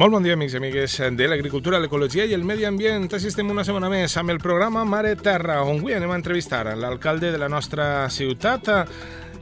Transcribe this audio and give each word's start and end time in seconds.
Molt 0.00 0.14
bon 0.14 0.24
dia, 0.24 0.32
amics 0.32 0.54
i 0.54 0.56
amigues 0.56 0.94
de 1.12 1.26
l'agricultura, 1.28 1.76
l'ecologia 1.76 2.24
i 2.24 2.32
el 2.32 2.40
medi 2.48 2.64
ambient. 2.64 3.04
Assistim 3.12 3.50
una 3.52 3.66
setmana 3.68 3.90
més 3.92 4.14
amb 4.16 4.32
el 4.32 4.38
programa 4.40 4.80
Mare 4.88 5.12
Terra, 5.20 5.58
on 5.60 5.76
avui 5.82 5.92
anem 5.92 6.14
a 6.14 6.16
entrevistar 6.16 6.62
l'alcalde 6.72 7.28
de 7.34 7.38
la 7.38 7.50
nostra 7.52 8.08
ciutat, 8.08 8.70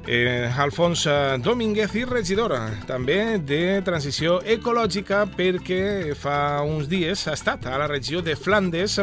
eh, 0.08 0.50
Alfons 0.58 1.04
Domínguez 1.44 1.94
i 1.94 2.02
regidora 2.08 2.64
també 2.88 3.38
de 3.38 3.78
transició 3.86 4.40
ecològica 4.42 5.26
perquè 5.38 6.16
fa 6.18 6.64
uns 6.66 6.90
dies 6.90 7.26
ha 7.28 7.36
estat 7.38 7.68
a 7.70 7.78
la 7.78 7.86
regió 7.86 8.18
de 8.24 8.34
Flandes 8.34 8.98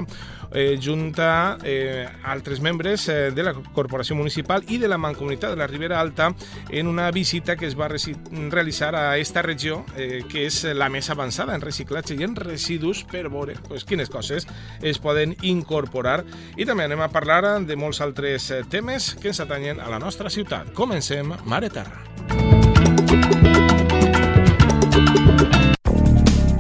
eh, 0.52 0.80
junta 0.82 1.58
eh, 1.64 2.08
altres 2.24 2.62
membres 2.62 3.08
eh, 3.10 3.32
de 3.32 3.44
la 3.44 3.54
Corporació 3.54 4.16
Municipal 4.16 4.64
i 4.70 4.78
de 4.78 4.88
la 4.88 4.98
Mancomunitat 4.98 5.52
de 5.52 5.60
la 5.60 5.68
Ribera 5.68 6.00
Alta 6.00 6.34
en 6.70 6.88
una 6.88 7.10
visita 7.12 7.56
que 7.56 7.68
es 7.68 7.80
va 7.80 7.88
realitzar 7.88 8.96
a 8.96 9.18
esta 9.18 9.42
regió, 9.42 9.86
eh, 9.98 10.24
que 10.30 10.46
és 10.46 10.64
la 10.76 10.90
més 10.90 11.10
avançada 11.10 11.56
en 11.56 11.64
reciclatge 11.64 12.16
i 12.16 12.24
en 12.24 12.36
residus 12.36 13.04
per 13.04 13.28
veure 13.30 13.56
pues, 13.68 13.86
quines 13.86 14.10
coses 14.10 14.48
es 14.82 15.00
poden 15.00 15.36
incorporar. 15.42 16.24
I 16.58 16.66
també 16.66 16.86
anem 16.86 17.02
a 17.02 17.12
parlar 17.14 17.60
de 17.66 17.76
molts 17.76 18.02
altres 18.02 18.50
eh, 18.52 18.64
temes 18.70 19.14
que 19.22 19.32
ens 19.34 19.42
atanyen 19.44 19.80
a 19.80 19.90
la 19.92 20.00
nostra 20.00 20.30
ciutat. 20.30 20.74
Comencem 20.74 21.34
Mare 21.46 21.70
Terra. 21.70 22.04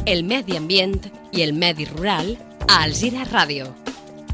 El 0.05 0.21
medi 0.23 0.54
ambient 0.55 0.99
i 1.34 1.41
el 1.41 1.55
medi 1.57 1.88
rural 1.90 2.35
a 2.68 2.84
Alzira 2.84 3.24
Ràdio. 3.26 3.74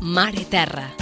Mare 0.02 0.45
Terra. 0.45 1.00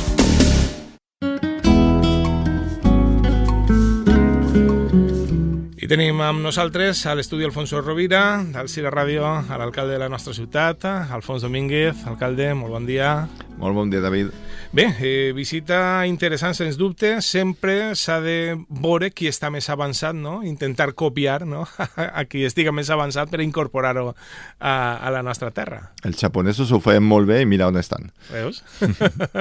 Tenim 5.90 6.20
amb 6.22 6.44
nosaltres 6.46 7.00
a 7.10 7.16
l'estudi 7.18 7.48
Alfonso 7.48 7.80
Rovira, 7.82 8.44
d'Alzira 8.54 8.92
Ràdio, 8.94 9.24
a 9.26 9.58
l'alcalde 9.58 9.96
de 9.96 10.04
la 10.04 10.10
nostra 10.12 10.36
ciutat, 10.38 10.86
Alfons 10.86 11.42
Domínguez. 11.42 12.06
Alcalde, 12.06 12.52
molt 12.54 12.78
bon 12.78 12.86
dia. 12.86 13.14
Molt 13.58 13.76
bon 13.76 13.90
dia, 13.90 14.00
David. 14.00 14.30
Bé, 14.72 14.86
eh, 15.02 15.32
visita 15.34 16.06
interessant, 16.06 16.54
sens 16.54 16.78
dubte. 16.78 17.22
Sempre 17.26 17.96
s'ha 17.98 18.20
de 18.22 18.56
veure 18.70 19.10
qui 19.10 19.28
està 19.28 19.50
més 19.50 19.66
avançat, 19.74 20.14
no? 20.14 20.44
Intentar 20.46 20.94
copiar 20.94 21.42
no? 21.50 21.66
a 21.98 22.24
qui 22.30 22.46
estiga 22.46 22.72
més 22.72 22.92
avançat 22.94 23.34
per 23.34 23.42
incorporar-ho 23.42 24.14
a, 24.14 24.76
a 25.02 25.10
la 25.10 25.24
nostra 25.26 25.50
terra. 25.52 25.82
Els 26.06 26.22
japonesos 26.22 26.72
ho 26.72 26.80
feien 26.80 27.04
molt 27.04 27.28
bé 27.28 27.42
i 27.42 27.50
mira 27.50 27.68
on 27.68 27.82
estan. 27.82 28.12
Veus? 28.30 28.62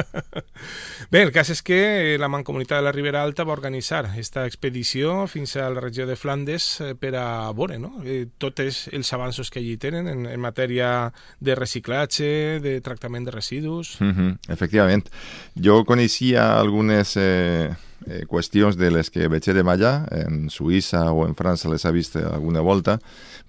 bé, 1.12 1.22
el 1.22 1.34
cas 1.36 1.52
és 1.52 1.60
que 1.62 2.16
la 2.18 2.32
Mancomunitat 2.32 2.80
de 2.80 2.88
la 2.88 2.96
Ribera 2.96 3.22
Alta 3.22 3.44
va 3.44 3.54
organitzar 3.54 4.06
aquesta 4.08 4.48
expedició 4.48 5.26
fins 5.28 5.54
a 5.60 5.68
la 5.68 5.84
regió 5.84 6.08
de 6.08 6.16
Flandes 6.16 6.37
eh, 6.46 6.94
per 6.98 7.14
a 7.16 7.50
veure 7.56 7.78
no? 7.78 8.02
Eh, 8.04 8.26
tots 8.38 8.88
els 8.92 9.12
avanços 9.12 9.50
que 9.50 9.60
allí 9.60 9.76
tenen 9.76 10.08
en, 10.08 10.26
en 10.26 10.40
matèria 10.40 11.12
de 11.40 11.54
reciclatge, 11.54 12.60
de 12.60 12.80
tractament 12.80 13.24
de 13.24 13.34
residus... 13.34 13.96
Mm 14.00 14.12
-huh, 14.12 14.38
efectivament. 14.48 15.08
Jo 15.54 15.84
coneixia 15.84 16.58
algunes 16.58 17.16
eh, 17.16 17.70
eh, 18.06 18.24
qüestions 18.26 18.76
de 18.76 18.90
les 18.90 19.10
que 19.10 19.28
veig 19.28 19.44
de 19.44 19.62
allà, 19.62 20.06
en 20.10 20.48
Suïssa 20.50 21.10
o 21.12 21.26
en 21.26 21.34
França 21.34 21.68
les 21.68 21.84
ha 21.84 21.90
vist 21.90 22.16
alguna 22.16 22.60
volta, 22.60 22.98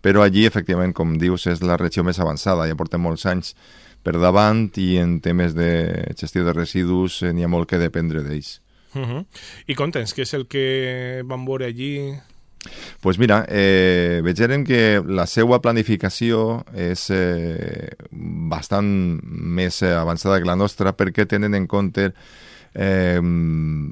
però 0.02 0.24
allí, 0.24 0.46
efectivament, 0.46 0.94
com 0.94 1.18
dius, 1.18 1.48
és 1.48 1.62
la 1.62 1.78
regió 1.78 2.03
més 2.03 2.20
avançada, 2.20 2.68
ja 2.68 2.76
portem 2.76 3.02
molts 3.02 3.26
anys 3.26 3.56
per 4.03 4.16
davant 4.20 4.70
i 4.80 4.98
en 4.98 5.20
temes 5.22 5.53
de 5.56 6.14
gestió 6.18 6.46
de 6.46 6.53
residus 6.53 7.22
eh, 7.24 7.34
n'hi 7.34 7.44
ha 7.44 7.52
molt 7.52 7.70
que 7.70 7.78
dependre 7.78 8.24
d'ells. 8.24 8.62
Uh 8.96 9.06
-huh. 9.06 9.26
I 9.68 9.76
contents, 9.76 10.16
què 10.16 10.22
és 10.22 10.34
el 10.34 10.48
que 10.48 11.22
van 11.26 11.46
veure 11.46 11.66
allí? 11.66 12.18
Pues 13.00 13.20
mira, 13.20 13.46
eh, 13.48 14.20
veiem 14.25 14.66
que 14.68 15.02
la 15.06 15.25
seva 15.28 15.62
planificació 15.64 16.66
és 16.75 17.08
eh, 17.16 17.90
bastant 18.12 18.90
més 19.24 19.81
avançada 19.88 20.40
que 20.40 20.50
la 20.50 20.59
nostra 20.59 20.94
perquè 20.98 21.28
tenen 21.30 21.56
en 21.56 21.68
compte 21.72 22.12
eh, 22.74 23.19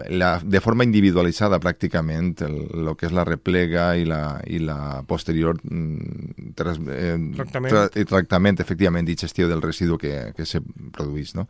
la, 0.10 0.40
de 0.44 0.62
forma 0.62 0.86
individualitzada 0.86 1.60
pràcticament 1.64 2.36
el, 2.46 2.58
el 2.84 2.94
que 2.98 3.08
és 3.10 3.16
la 3.16 3.26
replega 3.28 3.90
i 3.98 4.06
la, 4.08 4.40
i 4.46 4.60
la 4.62 5.04
posterior 5.08 5.58
mm, 5.64 6.54
tras, 6.58 6.80
eh, 6.94 7.16
tractament. 7.38 7.74
Tra, 7.74 7.86
i 7.96 8.08
tractament, 8.10 8.62
efectivament, 8.64 9.10
i 9.10 9.18
gestió 9.20 9.50
del 9.50 9.64
residu 9.64 9.98
que, 10.02 10.32
que 10.38 10.46
se 10.46 10.62
produeix. 10.96 11.34
No? 11.38 11.48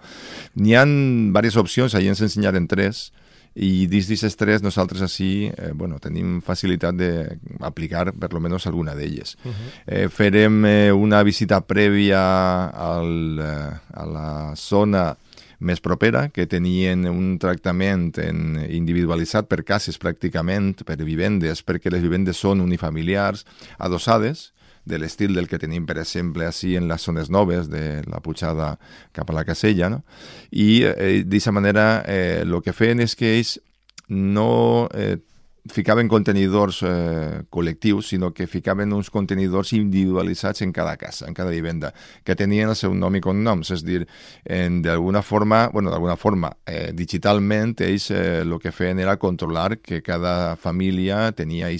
N'hi 0.61 0.77
ha 0.77 0.85
diverses 0.87 1.59
opcions, 1.59 1.95
ahir 1.95 2.13
ens 2.13 2.23
ensenyaren 2.25 2.69
tres, 2.71 3.09
i 3.57 3.87
dins 3.89 4.05
d'aquestes 4.05 4.37
tres 4.37 4.61
nosaltres 4.61 5.01
així 5.01 5.49
eh, 5.49 5.71
bueno, 5.73 5.97
tenim 6.03 6.39
facilitat 6.45 6.97
d'aplicar 6.97 8.11
per 8.13 8.31
lo 8.33 8.41
menos 8.43 8.67
alguna 8.67 8.95
d'elles. 8.95 9.37
Uh 9.43 9.51
-huh. 9.51 9.69
eh, 9.85 10.09
farem 10.09 10.65
eh, 10.65 10.91
una 10.91 11.23
visita 11.23 11.61
prèvia 11.61 12.69
al, 12.69 13.39
eh, 13.39 13.79
a 13.93 14.05
la 14.05 14.53
zona 14.55 15.15
més 15.59 15.81
propera, 15.81 16.29
que 16.29 16.45
tenien 16.45 17.07
un 17.09 17.37
tractament 17.39 18.17
en, 18.21 18.59
individualitzat 18.69 19.47
per 19.47 19.63
cases 19.63 19.97
pràcticament, 19.97 20.83
per 20.85 20.97
vivendes, 20.97 21.63
perquè 21.65 21.91
les 21.91 22.01
vivendes 22.01 22.37
són 22.37 22.61
unifamiliars, 22.61 23.45
adossades, 23.79 24.51
de 24.87 24.99
l'estil 24.99 25.35
del 25.35 25.49
que 25.51 25.59
tenim, 25.61 25.85
per 25.85 25.99
exemple, 26.01 26.47
així 26.47 26.75
en 26.79 26.87
les 26.87 27.03
zones 27.03 27.29
noves 27.33 27.69
de 27.69 28.01
la 28.07 28.21
pujada 28.23 28.75
cap 29.15 29.29
a 29.29 29.37
la 29.37 29.45
Casella, 29.45 29.91
no? 29.93 30.03
I 30.51 30.83
eh, 30.87 31.23
d'aquesta 31.23 31.53
manera 31.55 31.87
eh, 32.07 32.43
el 32.43 32.61
que 32.63 32.75
feien 32.75 33.03
és 33.03 33.15
que 33.19 33.35
ells 33.37 33.57
no 34.07 34.87
eh, 34.95 35.17
ficaven 35.67 36.07
contenidors 36.07 36.81
eh, 36.83 37.43
col·lectius, 37.49 38.11
sinó 38.13 38.31
que 38.33 38.47
ficaven 38.47 38.93
uns 38.93 39.09
contenidors 39.11 39.73
individualitzats 39.73 40.61
en 40.61 40.71
cada 40.71 40.95
casa, 40.97 41.27
en 41.27 41.33
cada 41.33 41.51
vivenda, 41.51 41.93
que 42.23 42.35
tenien 42.35 42.69
el 42.69 42.75
seu 42.79 42.95
nom 42.95 43.15
i 43.15 43.21
cognoms, 43.23 43.71
és 43.75 43.83
dir, 43.85 44.05
d'alguna 44.47 45.21
forma, 45.21 45.67
bueno, 45.73 45.91
d'alguna 45.91 46.17
forma, 46.17 46.53
eh, 46.65 46.91
digitalment, 46.95 47.75
ells 47.85 48.09
eh, 48.11 48.41
el 48.41 48.57
que 48.63 48.71
feien 48.71 48.99
era 48.99 49.17
controlar 49.17 49.79
que 49.79 50.01
cada 50.01 50.55
família 50.55 51.31
tenia 51.35 51.71
i 51.71 51.79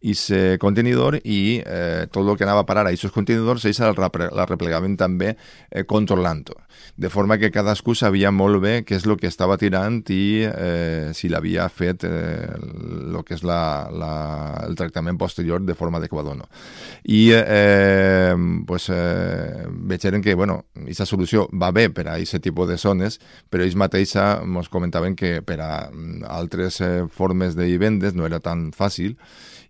ese 0.00 0.56
contenidor 0.58 1.18
i 1.24 1.60
eh, 1.60 2.06
tot 2.10 2.24
el 2.24 2.36
que 2.38 2.46
anava 2.46 2.64
a 2.64 2.68
parar 2.68 2.86
a 2.86 2.92
aquests 2.92 3.12
contenidors 3.12 3.66
ells 3.68 3.80
el, 3.84 3.98
la 4.32 4.46
replegaven 4.48 4.96
també 4.96 5.34
eh, 5.34 5.84
controlant-ho. 5.84 6.56
De 6.96 7.10
forma 7.12 7.36
que 7.38 7.50
cadascú 7.52 7.94
sabia 7.94 8.30
molt 8.32 8.60
bé 8.62 8.72
què 8.88 8.96
és 8.96 9.04
el 9.06 9.18
que 9.20 9.28
estava 9.28 9.58
tirant 9.60 10.00
i 10.12 10.46
eh, 10.48 11.10
si 11.16 11.28
l'havia 11.28 11.68
fet 11.68 12.06
eh, 12.08 12.48
que 13.26 13.36
és 13.36 13.44
la, 13.44 13.90
la, 13.92 14.12
el 14.64 14.74
tractament 14.78 15.18
posterior 15.20 15.60
de 15.62 15.76
forma 15.76 16.00
adequada 16.00 16.32
o 16.32 16.38
no. 16.38 16.48
I 17.04 17.20
eh, 17.36 18.34
pues, 18.66 18.88
eh, 18.90 19.66
vegeren 19.68 20.24
que, 20.24 20.34
bueno, 20.34 20.64
aquesta 20.80 21.06
solució 21.06 21.46
va 21.52 21.70
bé 21.76 21.88
per 21.92 22.08
a 22.08 22.16
aquest 22.16 22.40
tipus 22.42 22.68
de 22.70 22.78
zones, 22.80 23.20
però 23.50 23.64
ells 23.66 23.76
mateixa 23.76 24.40
ens 24.40 24.72
comentaven 24.72 25.16
que 25.16 25.40
per 25.46 25.60
a 25.60 25.72
mm, 25.92 26.24
altres 26.28 26.80
eh, 26.80 27.06
formes 27.12 27.56
de 27.58 27.68
vivendes 27.68 28.16
no 28.16 28.26
era 28.26 28.40
tan 28.40 28.70
fàcil 28.72 29.16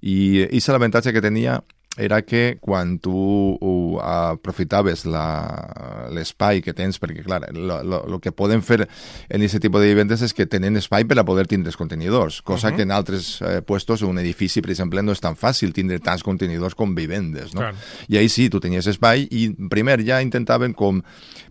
i 0.01 0.20
aquest 0.47 0.73
l'avantatge 0.73 1.15
que 1.15 1.25
tenia 1.25 1.61
era 1.97 2.23
que 2.23 2.59
quan 2.63 2.99
tu 3.03 3.99
aprofitaves 4.01 5.03
l'espai 5.11 6.63
que 6.63 6.73
tens, 6.77 7.01
perquè 7.03 7.25
clar, 7.27 7.43
el 7.51 8.17
que 8.23 8.31
poden 8.33 8.63
fer 8.63 8.85
en 8.85 9.43
aquest 9.43 9.59
tipus 9.61 9.83
de 9.83 9.91
vivendes 9.91 10.23
és 10.23 10.35
que 10.37 10.47
tenen 10.47 10.79
espai 10.79 11.05
per 11.11 11.19
a 11.19 11.27
poder 11.27 11.49
tindre 11.51 11.75
contenidors, 11.77 12.41
cosa 12.43 12.69
uh 12.69 12.73
-huh. 12.73 12.77
que 12.77 12.83
en 12.83 12.91
altres 12.91 13.43
eh, 13.43 13.61
puestos, 13.63 14.03
un 14.03 14.19
edifici, 14.19 14.63
per 14.63 14.71
exemple, 14.71 15.03
no 15.03 15.13
és 15.13 15.21
tan 15.21 15.37
fàcil 15.37 15.73
tindre 15.73 15.99
tants 15.99 16.23
contenidors 16.23 16.75
com 16.75 16.95
vivendes, 16.95 17.55
no? 17.55 17.61
Clar. 17.61 17.75
I 18.09 18.17
ahí 18.17 18.29
sí, 18.29 18.49
tu 18.49 18.61
tenies 18.61 18.87
espai 18.87 19.27
i 19.31 19.55
primer 19.69 20.03
ja 20.05 20.23
intentaven 20.23 20.73
com 20.73 21.03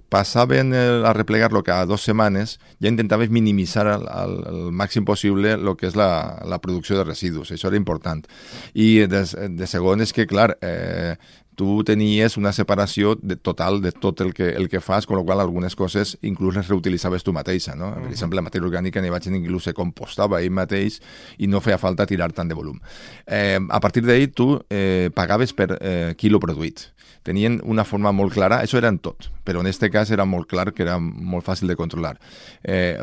passaven 0.10 0.74
a 0.74 1.14
replegar-lo 1.14 1.62
cada 1.64 1.86
dues 1.90 2.06
setmanes, 2.06 2.58
ja 2.82 2.90
intentaves 2.92 3.30
minimitzar 3.34 3.88
al, 3.88 4.08
al, 4.10 4.38
al 4.50 4.62
màxim 4.76 5.06
possible 5.06 5.54
el 5.56 5.76
que 5.78 5.90
és 5.90 5.98
la, 6.00 6.42
la 6.50 6.60
producció 6.64 6.98
de 7.00 7.06
residus. 7.08 7.54
Això 7.54 7.70
era 7.70 7.80
important. 7.80 8.26
I 8.74 9.06
de, 9.10 9.24
de 9.56 9.70
segon 9.70 10.02
és 10.06 10.14
que, 10.16 10.28
clar, 10.30 10.52
eh, 10.66 11.16
tu 11.60 11.82
tenies 11.84 12.38
una 12.40 12.54
separació 12.56 13.18
de, 13.20 13.36
total 13.36 13.82
de 13.84 13.92
tot 13.92 14.22
el 14.24 14.32
que, 14.34 14.48
el 14.56 14.70
que 14.72 14.80
fas, 14.80 15.08
amb 15.10 15.18
la 15.18 15.24
qual 15.28 15.44
algunes 15.44 15.76
coses 15.76 16.16
inclús 16.24 16.56
les 16.56 16.70
reutilitzaves 16.72 17.26
tu 17.28 17.34
mateixa. 17.36 17.76
No? 17.76 17.92
Per 17.98 18.14
exemple, 18.14 18.40
la 18.40 18.46
matèria 18.46 18.70
orgànica 18.70 19.04
n'hi 19.04 19.12
vaig 19.12 19.28
inclús 19.28 19.68
se 19.68 19.76
compostava 19.76 20.40
ell 20.40 20.56
mateix 20.56 21.02
i 21.38 21.50
no 21.52 21.60
feia 21.60 21.78
falta 21.82 22.08
tirar 22.08 22.32
tant 22.32 22.48
de 22.48 22.56
volum. 22.56 22.80
Eh, 23.28 23.60
a 23.60 23.80
partir 23.84 24.06
d'ahir 24.08 24.32
tu 24.32 24.54
eh, 24.70 25.12
pagaves 25.16 25.52
per 25.54 25.74
eh, 25.82 26.16
quilo 26.16 26.40
produït 26.40 26.88
tenien 27.28 27.60
una 27.68 27.84
forma 27.84 28.14
molt 28.16 28.32
clara, 28.34 28.62
això 28.64 28.80
era 28.80 28.90
en 28.90 28.98
tot, 29.04 29.28
però 29.44 29.60
en 29.60 29.68
aquest 29.68 29.84
cas 29.92 30.10
era 30.16 30.26
molt 30.26 30.48
clar 30.50 30.70
que 30.72 30.86
era 30.86 30.96
molt 31.00 31.46
fàcil 31.46 31.68
de 31.70 31.76
controlar. 31.76 32.16
Eh, 32.64 32.96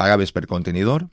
pagaves 0.00 0.32
per 0.32 0.46
contenidor, 0.48 1.04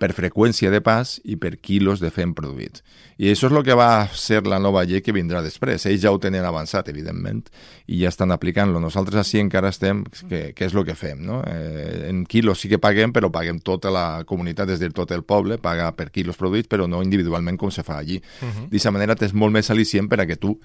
per 0.00 0.14
freqüència 0.16 0.72
de 0.72 0.80
pas 0.80 1.18
i 1.28 1.36
per 1.36 1.58
quilos 1.60 2.00
de 2.00 2.10
fem 2.14 2.32
produït. 2.36 2.80
I 3.20 3.28
això 3.34 3.50
és 3.50 3.52
el 3.52 3.64
que 3.66 3.76
va 3.76 4.08
ser 4.16 4.38
la 4.48 4.56
nova 4.62 4.80
llei 4.88 5.02
que 5.04 5.12
vindrà 5.12 5.42
després. 5.44 5.84
Ells 5.90 6.00
ja 6.00 6.12
ho 6.12 6.16
tenen 6.22 6.46
avançat, 6.48 6.88
evidentment, 6.88 7.42
i 7.84 7.98
ja 8.00 8.08
estan 8.08 8.32
aplicant-lo. 8.32 8.80
Nosaltres 8.80 9.20
així 9.20 9.42
encara 9.42 9.68
estem, 9.68 10.00
que, 10.30 10.40
que 10.56 10.64
és 10.64 10.72
el 10.72 10.86
que 10.88 10.96
fem, 10.96 11.20
no? 11.28 11.42
Eh, 11.44 12.06
en 12.08 12.22
quilos 12.24 12.62
sí 12.62 12.70
que 12.72 12.80
paguem, 12.80 13.12
però 13.12 13.28
paguem 13.32 13.60
tota 13.60 13.92
la 13.92 14.04
comunitat, 14.24 14.72
és 14.72 14.80
a 14.80 14.86
dir, 14.86 14.94
tot 14.96 15.12
el 15.12 15.26
poble, 15.28 15.60
paga 15.60 15.90
per 15.98 16.08
quilos 16.14 16.40
produïts, 16.40 16.70
però 16.70 16.88
no 16.88 17.02
individualment 17.04 17.60
com 17.60 17.68
se 17.68 17.84
fa 17.84 17.98
allí. 17.98 18.16
Uh 18.40 18.48
-huh. 18.48 18.64
D'aquesta 18.70 18.90
manera 18.90 19.16
tens 19.16 19.34
molt 19.34 19.52
més 19.52 19.68
al·licient 19.68 20.08
per 20.08 20.20
a 20.20 20.26
que 20.26 20.36
tu 20.36 20.58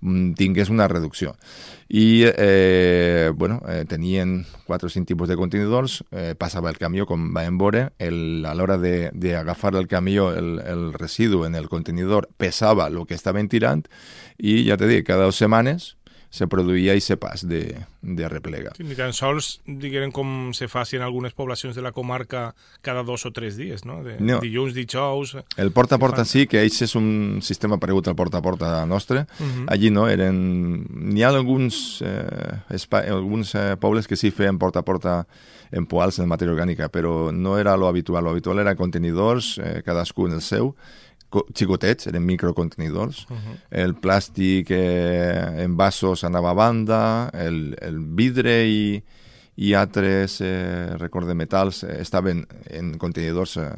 mm, 0.00 0.34
tingues 0.34 0.68
una 0.68 0.88
reducció. 0.88 1.34
I, 1.88 2.24
eh, 2.24 3.32
bueno, 3.34 3.62
eh, 3.68 3.84
tenien 3.88 4.44
quatre 4.66 4.86
o 4.86 4.90
cinc 4.90 5.06
tipus 5.06 5.28
de 5.28 5.36
contenidors, 5.36 6.04
eh, 6.10 6.34
passava 6.38 6.70
el 6.70 6.78
camió, 6.78 7.06
com 7.06 7.32
vam 7.32 7.58
veure, 7.58 7.92
el, 7.98 8.44
a 8.44 8.54
l'hora 8.54 8.78
d'agafar 8.82 9.74
el 9.78 9.88
camió, 9.88 10.30
el, 10.34 10.58
el 10.60 10.92
residu 10.92 11.44
en 11.46 11.54
el 11.54 11.68
contenidor 11.70 12.28
pesava 12.36 12.88
el 12.90 13.00
que 13.06 13.14
estaven 13.14 13.48
tirant 13.48 13.86
i, 14.38 14.64
ja 14.68 14.76
t'he 14.76 14.90
dit, 14.90 15.06
cada 15.06 15.30
dues 15.30 15.40
setmanes 15.40 15.94
se 16.32 16.46
produïa 16.48 16.94
aquest 16.96 17.18
pas 17.20 17.42
de, 17.44 17.60
de 18.00 18.28
replega. 18.30 18.72
Sí, 18.78 18.86
ni 18.88 18.96
tan 18.96 19.12
sols 19.12 19.58
diguem 19.66 20.10
com 20.16 20.52
se 20.56 20.64
faci 20.72 20.96
en 20.96 21.04
algunes 21.04 21.36
poblacions 21.36 21.76
de 21.76 21.84
la 21.84 21.92
comarca 21.92 22.54
cada 22.80 23.02
dos 23.04 23.26
o 23.28 23.32
tres 23.36 23.58
dies, 23.60 23.84
no? 23.84 24.00
De, 24.02 24.16
no. 24.16 24.40
Dilluns, 24.40 24.72
dijous... 24.72 25.36
El 25.60 25.74
porta 25.76 25.98
a 25.98 26.00
porta 26.00 26.24
sí, 26.24 26.46
que 26.48 26.62
ells 26.64 26.80
és 26.88 26.96
un 26.96 27.42
sistema 27.44 27.76
paregut 27.76 28.08
al 28.08 28.16
porta 28.16 28.40
a 28.40 28.44
porta 28.44 28.72
nostre. 28.88 29.26
Uh 29.38 29.44
-huh. 29.44 29.66
Allí 29.68 29.90
no, 29.90 30.08
eren... 30.08 30.86
N'hi 31.12 31.22
ha 31.22 31.28
alguns, 31.28 32.00
eh, 32.00 32.80
alguns 33.10 33.54
eh, 33.54 33.76
pobles 33.76 34.08
que 34.08 34.16
sí 34.16 34.30
feien 34.30 34.58
porta 34.58 34.80
a 34.80 34.84
porta 34.88 35.26
en 35.70 35.86
poals 35.86 36.18
en 36.18 36.28
matèria 36.28 36.54
orgànica, 36.54 36.88
però 36.88 37.30
no 37.32 37.58
era 37.58 37.76
lo 37.76 37.88
habitual. 37.88 38.24
Lo 38.24 38.30
habitual 38.30 38.58
era 38.58 38.74
contenidors, 38.74 39.58
eh, 39.58 39.82
cadascú 39.84 40.26
en 40.26 40.32
el 40.32 40.42
seu, 40.42 40.74
xicotets, 41.54 42.06
eren 42.10 42.24
microcontenidors. 42.26 43.26
Uh 43.30 43.36
-huh. 43.36 43.56
El 43.70 43.94
plàstic 43.94 44.70
eh, 44.70 45.64
en 45.64 45.76
vasos 45.76 46.24
anava 46.24 46.50
a 46.50 46.54
banda, 46.54 47.30
el, 47.32 47.76
el 47.80 47.98
vidre 47.98 48.66
i, 48.66 49.02
i 49.56 49.74
altres 49.74 50.40
eh, 50.40 50.96
record 50.96 51.28
de 51.28 51.34
metals 51.34 51.82
eh, 51.84 52.00
estaven 52.00 52.46
en 52.70 52.96
contenidors 52.98 53.56
eh, 53.56 53.68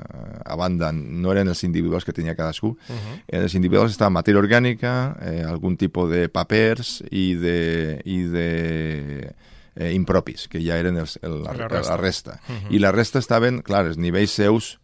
a 0.44 0.56
banda, 0.56 0.92
no 0.92 1.32
eren 1.32 1.48
els 1.48 1.64
individuals 1.64 2.04
que 2.04 2.12
tenia 2.12 2.36
cadascú. 2.36 2.68
Uh 2.68 2.94
-huh. 2.94 3.22
En 3.28 3.42
els 3.42 3.54
individuals 3.54 3.90
estava 3.90 4.10
matèria 4.10 4.40
orgànica, 4.40 5.16
eh, 5.20 5.42
algun 5.42 5.76
tipus 5.76 6.10
de 6.10 6.28
papers 6.28 7.02
i 7.10 7.34
de, 7.34 8.00
i 8.04 8.22
de 8.22 9.34
eh, 9.74 9.92
impropis, 9.92 10.48
que 10.48 10.60
ja 10.60 10.78
eren 10.78 10.96
els, 10.96 11.18
el, 11.22 11.42
la, 11.42 11.52
la 11.52 11.68
resta. 11.68 11.90
La 11.90 11.96
resta. 11.96 12.40
Uh 12.48 12.54
-huh. 12.54 12.74
I 12.74 12.78
la 12.78 12.92
resta 12.92 13.18
estaven, 13.18 13.62
clar, 13.62 13.86
els 13.86 13.96
nivells 13.96 14.30
seus 14.30 14.78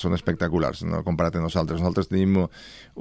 són 0.00 0.16
espectaculars 0.16 0.84
no? 0.88 1.02
comparat 1.06 1.36
amb 1.36 1.48
nosaltres. 1.48 1.80
Nosaltres 1.80 2.10
tenim 2.12 2.38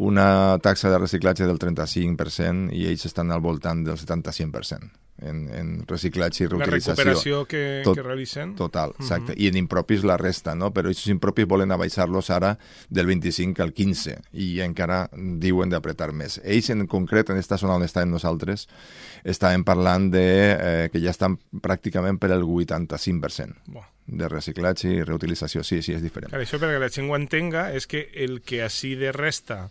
una 0.10 0.30
taxa 0.64 0.92
de 0.92 1.02
reciclatge 1.02 1.48
del 1.50 1.62
35% 1.62 2.74
i 2.76 2.88
ells 2.90 3.06
estan 3.10 3.32
al 3.32 3.46
voltant 3.46 3.86
del 3.88 4.00
75% 4.00 5.09
en, 5.22 5.42
en 5.54 5.72
reciclatge 5.88 6.44
i 6.44 6.48
reutilització. 6.48 6.94
La 6.94 6.96
recuperació 6.96 7.42
que, 7.50 7.64
Tot, 7.86 7.98
que 7.98 8.06
realicen. 8.06 8.56
Total, 8.60 8.94
exacte. 8.98 9.34
Uh 9.34 9.36
-huh. 9.36 9.42
I 9.44 9.48
en 9.48 9.58
impropis 9.58 10.04
la 10.04 10.18
resta, 10.18 10.56
no? 10.56 10.72
Però 10.74 10.90
aquests 10.90 11.08
impropis 11.08 11.48
volen 11.48 11.72
abaixar-los 11.72 12.30
ara 12.30 12.58
del 12.90 13.06
25 13.06 13.62
al 13.62 13.74
15 13.74 14.18
i 14.34 14.60
encara 14.62 15.10
diuen 15.14 15.70
d'apretar 15.70 16.12
més. 16.12 16.42
Ells 16.44 16.70
en 16.70 16.88
concret, 16.88 17.30
en 17.30 17.36
aquesta 17.36 17.58
zona 17.58 17.76
on 17.76 17.84
estem 17.84 18.10
nosaltres, 18.10 18.68
estàvem 19.24 19.64
parlant 19.64 20.12
de 20.12 20.58
eh, 20.60 20.90
que 20.92 21.00
ja 21.00 21.10
estan 21.10 21.38
pràcticament 21.62 22.20
per 22.20 22.32
el 22.32 22.44
85%. 22.44 23.56
Buah 23.68 24.00
de 24.10 24.28
reciclatge 24.28 24.90
i 24.90 25.04
reutilització, 25.04 25.64
sí, 25.64 25.82
sí, 25.86 25.94
és 25.94 26.02
diferent. 26.02 26.32
Clar, 26.32 26.42
això 26.42 26.60
perquè 26.62 26.80
la 26.82 26.90
gent 26.90 27.10
ho 27.10 27.16
entenga 27.18 27.70
és 27.76 27.86
que 27.90 28.08
el 28.16 28.42
que 28.42 28.64
així 28.66 28.96
de 28.96 29.12
resta 29.16 29.70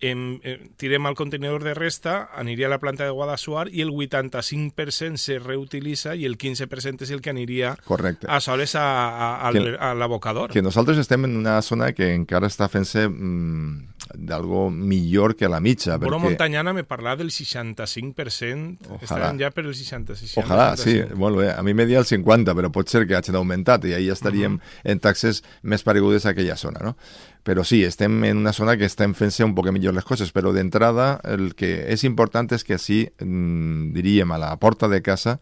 em, 0.00 0.40
em, 0.42 0.70
tirem 0.80 1.06
al 1.06 1.14
contenidor 1.14 1.62
de 1.62 1.74
resta, 1.74 2.30
aniria 2.34 2.66
a 2.66 2.70
la 2.70 2.80
planta 2.80 3.04
de 3.04 3.10
Guadassuar 3.10 3.68
i 3.68 3.82
el 3.84 3.92
85% 3.92 5.20
se 5.20 5.38
reutilitza 5.38 6.14
i 6.16 6.24
el 6.24 6.38
15% 6.38 7.04
és 7.04 7.12
el 7.12 7.20
que 7.20 7.30
aniria 7.30 7.74
Correcte. 7.84 8.26
a 8.28 8.40
soles 8.40 8.74
a, 8.74 8.82
a, 8.82 9.30
a, 9.48 9.52
a 9.52 9.94
l'abocador. 9.94 10.50
Que 10.50 10.64
nosaltres 10.64 10.98
estem 10.98 11.28
en 11.28 11.36
una 11.36 11.60
zona 11.62 11.92
que 11.92 12.14
encara 12.14 12.48
està 12.48 12.70
fent-se 12.72 13.06
mm, 13.08 14.00
d'algo 14.14 14.68
millor 14.70 15.36
que 15.36 15.48
la 15.48 15.60
mitja. 15.60 15.98
Però 16.00 16.16
perquè... 16.16 16.30
Montanyana 16.30 16.72
me 16.72 16.84
parla 16.84 17.14
del 17.20 17.30
65%, 17.30 18.88
Ojalà. 18.88 19.02
estaran 19.02 19.40
ja 19.40 19.52
per 19.54 19.66
el 19.66 19.74
66. 19.74 20.38
Ojalà, 20.40 20.72
sí, 20.80 20.96
molt 21.14 21.42
bé. 21.42 21.50
A 21.52 21.62
mi 21.66 21.74
me 21.74 21.86
dia 21.86 22.00
el 22.00 22.08
50, 22.08 22.56
però 22.56 22.72
pot 22.72 22.88
ser 22.88 23.06
que 23.06 23.18
hagin 23.18 23.38
augmentat 23.38 23.84
i 23.84 23.94
ahí 23.98 24.08
estaríem 24.10 24.56
uh 24.56 24.60
-huh. 24.60 24.90
en 24.92 25.00
taxes 25.00 25.44
més 25.62 25.82
paregudes 25.82 26.26
a 26.26 26.30
aquella 26.30 26.56
zona, 26.56 26.80
no? 26.80 26.96
Però 27.42 27.64
sí, 27.64 27.82
estem 27.84 28.22
en 28.28 28.36
una 28.42 28.52
zona 28.52 28.76
que 28.76 28.84
estem 28.84 29.14
fent-se 29.16 29.46
un 29.46 29.54
poc 29.56 29.70
millor 29.72 29.94
les 29.96 30.04
coses, 30.04 30.32
però 30.32 30.52
d'entrada 30.52 31.14
el 31.24 31.54
que 31.56 31.86
és 31.88 32.04
important 32.04 32.50
és 32.52 32.64
que 32.64 32.76
així, 32.76 33.06
mm, 33.20 33.92
diríem, 33.96 34.30
a 34.32 34.38
la 34.38 34.56
porta 34.60 34.88
de 34.88 35.00
casa 35.00 35.38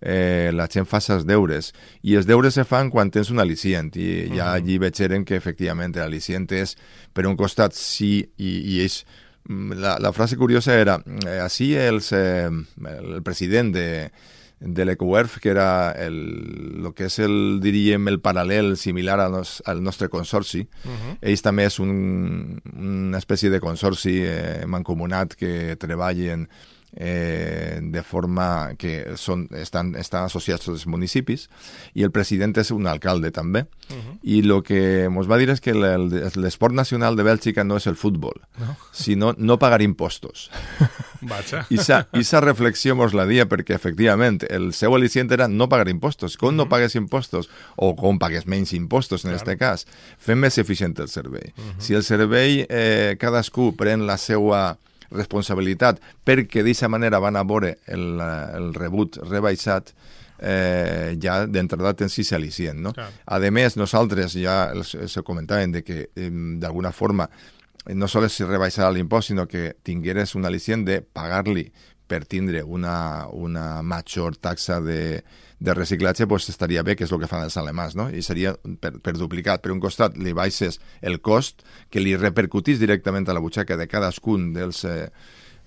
eh, 0.00 0.50
la 0.52 0.66
gent 0.68 0.86
fa 0.88 1.00
els 1.00 1.24
deures. 1.26 1.72
I 2.02 2.16
els 2.16 2.26
deures 2.26 2.54
se 2.54 2.64
fan 2.64 2.90
quan 2.90 3.10
tens 3.10 3.30
un 3.30 3.38
al·licient. 3.38 3.92
I 3.96 4.36
ja 4.36 4.52
allí 4.52 4.78
veig 4.78 4.96
que 5.24 5.36
efectivament 5.36 5.94
l'al·licient 5.94 6.50
és, 6.52 6.76
per 7.12 7.26
un 7.26 7.36
costat, 7.36 7.74
sí, 7.74 8.30
i, 8.36 8.76
i 8.76 8.80
és 8.84 9.04
la, 9.48 9.98
la 9.98 10.12
frase 10.12 10.36
curiosa 10.36 10.74
era, 10.74 11.00
eh, 11.26 11.40
així 11.40 11.74
els, 11.74 12.12
eh, 12.12 12.48
el 12.48 13.22
president 13.22 13.72
de, 13.72 14.10
de 14.60 14.84
l'EcoWERF, 14.84 15.38
que 15.40 15.48
era 15.48 15.90
el, 15.92 16.80
el 16.84 16.92
que 16.94 17.08
és 17.08 17.18
el, 17.24 17.60
diríem, 17.64 18.08
el 18.12 18.20
paral·lel 18.20 18.76
similar 18.76 19.18
al, 19.24 19.32
nos, 19.32 19.58
al 19.66 19.82
nostre 19.82 20.10
consorci. 20.12 20.66
Uh 20.84 20.90
-huh. 20.90 21.16
Ells 21.22 21.42
també 21.42 21.64
és 21.64 21.78
un, 21.80 22.60
una 22.76 23.18
espècie 23.18 23.50
de 23.50 23.60
consorci 23.60 24.20
eh, 24.22 24.64
mancomunat 24.66 25.34
que 25.34 25.76
treballen 25.76 26.48
eh, 26.96 27.78
de 27.82 28.02
forma 28.02 28.74
que 28.78 29.14
són, 29.16 29.46
estan, 29.54 29.94
estan 29.98 30.26
associats 30.26 30.68
als 30.68 30.86
municipis 30.90 31.48
i 31.94 32.02
el 32.02 32.10
president 32.10 32.56
és 32.58 32.72
un 32.74 32.86
alcalde 32.90 33.30
també 33.30 33.62
uh 33.62 33.94
-huh. 33.96 34.18
i 34.22 34.40
el 34.40 34.62
que 34.62 35.04
ens 35.04 35.30
va 35.30 35.38
dir 35.38 35.50
és 35.50 35.60
que 35.60 35.72
l'esport 35.72 36.74
nacional 36.74 37.16
de 37.16 37.22
Bèlgica 37.22 37.64
no 37.64 37.76
és 37.76 37.86
el 37.86 37.96
futbol 37.96 38.40
no. 38.58 38.76
sinó 38.92 39.34
no 39.38 39.58
pagar 39.58 39.82
impostos 39.82 40.50
Vaja. 41.20 41.64
I 41.70 41.78
aquesta 41.80 42.40
reflexió 42.40 42.94
ens 42.96 43.14
la 43.16 43.26
dia 43.28 43.46
perquè 43.48 43.74
efectivament 43.76 44.40
el 44.48 44.70
seu 44.76 44.94
al·licient 44.96 45.32
era 45.32 45.48
no 45.48 45.68
pagar 45.68 45.88
impostos 45.88 46.36
com 46.36 46.48
uh 46.48 46.52
-huh. 46.52 46.56
no 46.56 46.68
pagues 46.68 46.94
impostos 46.94 47.50
o 47.76 47.94
com 47.96 48.18
pagues 48.18 48.46
menys 48.46 48.72
impostos 48.72 49.24
en 49.24 49.34
aquest 49.34 49.58
cas 49.58 49.86
fem 50.18 50.38
més 50.38 50.58
eficient 50.58 50.98
el 50.98 51.08
servei 51.08 51.52
uh 51.56 51.62
-huh. 51.62 51.80
si 51.80 51.94
el 51.94 52.02
servei 52.02 52.66
eh, 52.68 53.16
cadascú 53.18 53.76
pren 53.76 54.06
la 54.06 54.16
seva 54.16 54.78
responsabilitat 55.10 56.00
perquè 56.24 56.62
d'aquesta 56.62 56.88
manera 56.88 57.18
van 57.18 57.36
a 57.36 57.42
veure 57.42 57.78
el, 57.86 58.20
el 58.54 58.74
rebut 58.74 59.16
rebaixat 59.16 59.92
eh, 60.40 61.16
ja 61.20 61.46
d'entrada 61.46 61.94
tens 61.94 62.12
si 62.12 62.22
al·licient, 62.34 62.80
no? 62.80 62.92
Clar. 62.92 63.10
A 63.26 63.38
més, 63.50 63.76
nosaltres 63.76 64.32
ja 64.32 64.70
els, 64.72 64.94
els 64.94 65.18
comentàvem 65.24 65.72
de 65.72 65.82
que 65.82 66.08
eh, 66.14 66.30
d'alguna 66.60 66.92
forma 66.92 67.28
no 67.88 68.08
sols 68.08 68.36
si 68.36 68.44
rebaixarà 68.44 68.90
l'impost, 68.92 69.30
sinó 69.30 69.46
que 69.48 69.74
tingueres 69.86 70.34
un 70.36 70.44
al·licient 70.44 70.84
de 70.84 71.00
pagar-li 71.00 71.70
per 72.10 72.24
tindre 72.26 72.64
una, 72.66 73.28
una 73.30 73.82
major 73.86 74.34
taxa 74.36 74.80
de, 74.82 75.22
de 75.60 75.74
reciclatge 75.74 76.26
pues, 76.26 76.48
estaria 76.50 76.82
bé, 76.82 76.96
que 76.98 77.06
és 77.06 77.12
el 77.14 77.20
que 77.22 77.28
fan 77.30 77.46
els 77.46 77.56
alemans, 77.60 77.94
no? 77.96 78.08
i 78.10 78.24
seria 78.26 78.56
per, 78.82 78.96
per 78.98 79.14
duplicat. 79.16 79.62
Per 79.62 79.70
un 79.70 79.82
costat 79.82 80.18
li 80.18 80.34
baixes 80.36 80.80
el 81.06 81.20
cost 81.22 81.62
que 81.90 82.02
li 82.02 82.16
repercutís 82.18 82.82
directament 82.82 83.28
a 83.28 83.36
la 83.36 83.44
butxaca 83.44 83.78
de 83.78 83.86
cadascun 83.88 84.50
dels, 84.56 84.82
eh, 84.88 85.06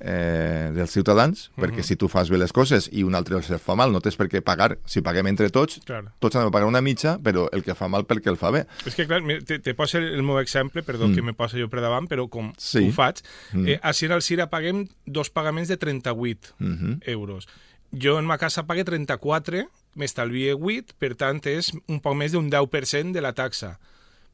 eh, 0.03 0.71
dels 0.75 0.91
ciutadans, 0.91 1.47
uh 1.47 1.55
-huh. 1.55 1.63
perquè 1.63 1.81
si 1.81 1.95
tu 1.95 2.09
fas 2.09 2.29
bé 2.29 2.37
les 2.37 2.51
coses 2.51 2.89
i 2.91 3.03
un 3.03 3.15
altre 3.15 3.37
els 3.37 3.47
fa 3.61 3.75
mal, 3.75 3.91
no 3.91 4.01
tens 4.01 4.17
per 4.17 4.27
què 4.27 4.41
pagar, 4.41 4.77
si 4.85 5.01
paguem 5.01 5.27
entre 5.27 5.49
tots, 5.49 5.79
claro. 5.85 6.11
tots 6.19 6.35
han 6.35 6.45
de 6.45 6.51
pagar 6.51 6.67
una 6.67 6.81
mitja, 6.81 7.17
però 7.19 7.47
el 7.51 7.63
que 7.63 7.73
fa 7.73 7.87
mal 7.87 8.05
perquè 8.05 8.29
el 8.29 8.37
fa 8.37 8.51
bé. 8.51 8.65
És 8.85 8.95
que, 8.95 9.07
clar, 9.07 9.21
te, 9.45 9.59
te 9.59 9.73
poso 9.73 9.97
el 9.97 10.23
meu 10.23 10.39
exemple, 10.39 10.83
perdó 10.83 11.07
mm. 11.07 11.15
que 11.15 11.21
me 11.21 11.33
posa 11.33 11.57
jo 11.57 11.69
per 11.69 11.79
davant, 11.79 12.07
però 12.07 12.27
com 12.29 12.53
sí. 12.57 12.87
ho 12.87 12.91
faig, 12.91 13.23
mm. 13.53 13.67
eh, 13.67 13.79
a 13.81 13.93
Cira 13.93 14.15
al 14.15 14.21
Cira 14.21 14.49
paguem 14.49 14.87
dos 15.05 15.29
pagaments 15.29 15.69
de 15.69 15.77
38 15.77 16.55
mm 16.59 16.73
-hmm. 16.73 16.99
euros. 17.05 17.47
Jo 17.91 18.19
en 18.19 18.25
ma 18.25 18.37
casa 18.37 18.65
pague 18.65 18.83
34 18.83 19.69
m'estalvie 19.95 20.53
8, 20.53 20.95
per 20.97 21.15
tant 21.15 21.39
és 21.45 21.71
un 21.87 21.99
poc 21.99 22.15
més 22.15 22.31
d'un 22.31 22.49
10% 22.49 23.13
de 23.13 23.21
la 23.21 23.33
taxa. 23.33 23.79